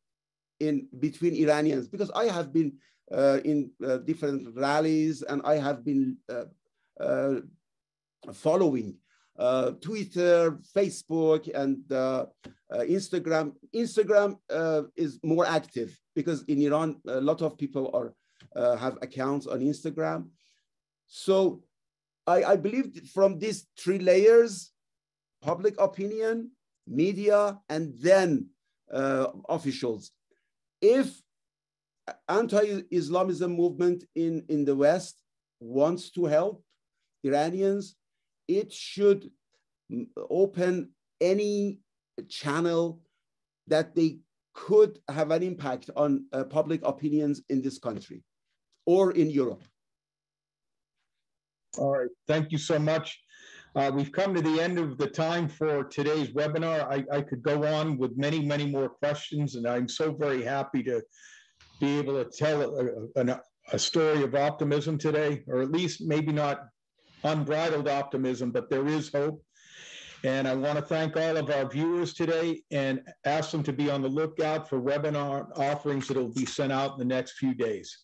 in 0.60 0.88
between 0.98 1.34
Iranians 1.34 1.88
because 1.88 2.10
I 2.10 2.26
have 2.26 2.52
been 2.52 2.72
uh, 3.10 3.40
in 3.44 3.70
uh, 3.84 3.98
different 3.98 4.54
rallies 4.54 5.22
and 5.22 5.40
I 5.44 5.56
have 5.56 5.84
been 5.84 6.16
uh, 6.28 6.44
uh 7.00 7.40
following 8.32 8.96
uh, 9.38 9.70
Twitter, 9.80 10.58
Facebook, 10.76 11.48
and 11.54 11.80
uh, 11.92 12.26
Instagram. 12.72 13.52
Instagram 13.72 14.36
is 14.96 15.20
more 15.22 15.46
active 15.46 15.96
because 16.14 16.42
in 16.48 16.60
Iran 16.60 17.00
a 17.06 17.20
lot 17.20 17.40
of 17.40 17.56
people 17.56 17.90
are 17.94 18.12
have 18.76 18.98
accounts 19.00 19.46
on 19.46 19.60
Instagram. 19.60 20.28
So 21.06 21.62
I, 22.26 22.42
I 22.42 22.56
believe 22.56 23.08
from 23.14 23.38
these 23.38 23.68
three 23.78 24.00
layers, 24.00 24.72
public 25.40 25.80
opinion, 25.80 26.50
media, 26.86 27.58
and 27.68 27.94
then 28.00 28.50
officials 29.48 30.10
if 30.80 31.20
anti-Islamism 32.28 33.52
movement 33.52 34.04
in, 34.14 34.44
in 34.48 34.64
the 34.64 34.74
West 34.74 35.20
wants 35.60 36.10
to 36.10 36.24
help 36.26 36.62
Iranians, 37.24 37.96
it 38.46 38.72
should 38.72 39.30
open 40.30 40.90
any 41.20 41.80
channel 42.28 43.00
that 43.66 43.94
they 43.94 44.18
could 44.54 44.98
have 45.08 45.30
an 45.30 45.42
impact 45.42 45.90
on 45.96 46.24
uh, 46.32 46.44
public 46.44 46.80
opinions 46.84 47.42
in 47.48 47.62
this 47.62 47.78
country 47.78 48.22
or 48.86 49.12
in 49.12 49.30
Europe. 49.30 49.62
All 51.76 51.92
right, 51.92 52.08
thank 52.26 52.50
you 52.50 52.58
so 52.58 52.78
much. 52.78 53.20
Uh, 53.76 53.90
we've 53.94 54.12
come 54.12 54.34
to 54.34 54.40
the 54.40 54.60
end 54.60 54.78
of 54.78 54.98
the 54.98 55.06
time 55.06 55.48
for 55.48 55.84
today's 55.84 56.28
webinar. 56.28 56.90
I, 56.90 57.04
I 57.16 57.20
could 57.20 57.42
go 57.42 57.64
on 57.64 57.98
with 57.98 58.16
many, 58.16 58.40
many 58.40 58.66
more 58.66 58.88
questions, 58.88 59.54
and 59.54 59.66
I'm 59.66 59.88
so 59.88 60.12
very 60.12 60.42
happy 60.42 60.82
to 60.84 61.02
be 61.80 61.98
able 61.98 62.22
to 62.22 62.30
tell 62.30 62.62
a, 62.62 63.20
a, 63.20 63.40
a 63.72 63.78
story 63.78 64.22
of 64.22 64.34
optimism 64.34 64.98
today, 64.98 65.44
or 65.46 65.60
at 65.60 65.70
least 65.70 66.00
maybe 66.00 66.32
not 66.32 66.66
unbridled 67.24 67.88
optimism, 67.88 68.50
but 68.50 68.70
there 68.70 68.86
is 68.86 69.12
hope. 69.12 69.42
And 70.24 70.48
I 70.48 70.54
want 70.54 70.76
to 70.76 70.84
thank 70.84 71.16
all 71.16 71.36
of 71.36 71.48
our 71.50 71.68
viewers 71.68 72.12
today 72.12 72.62
and 72.72 73.00
ask 73.24 73.52
them 73.52 73.62
to 73.62 73.72
be 73.72 73.88
on 73.88 74.02
the 74.02 74.08
lookout 74.08 74.68
for 74.68 74.80
webinar 74.80 75.56
offerings 75.56 76.08
that 76.08 76.16
will 76.16 76.32
be 76.32 76.46
sent 76.46 76.72
out 76.72 76.94
in 76.94 76.98
the 76.98 77.14
next 77.14 77.32
few 77.32 77.54
days. 77.54 77.96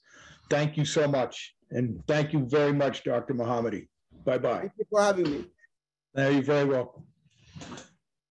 Thank 0.49 0.77
you 0.77 0.85
so 0.85 1.09
much. 1.09 1.55
And 1.71 2.01
thank 2.07 2.33
you 2.33 2.47
very 2.49 2.73
much, 2.73 3.03
Dr. 3.03 3.35
Mohammadi. 3.35 3.89
Bye-bye. 4.25 4.59
Thank 4.61 4.73
you 4.79 4.85
for 4.91 5.03
having 5.03 5.31
me. 5.31 5.45
you're 6.31 6.43
very 6.43 6.65
welcome. 6.65 7.05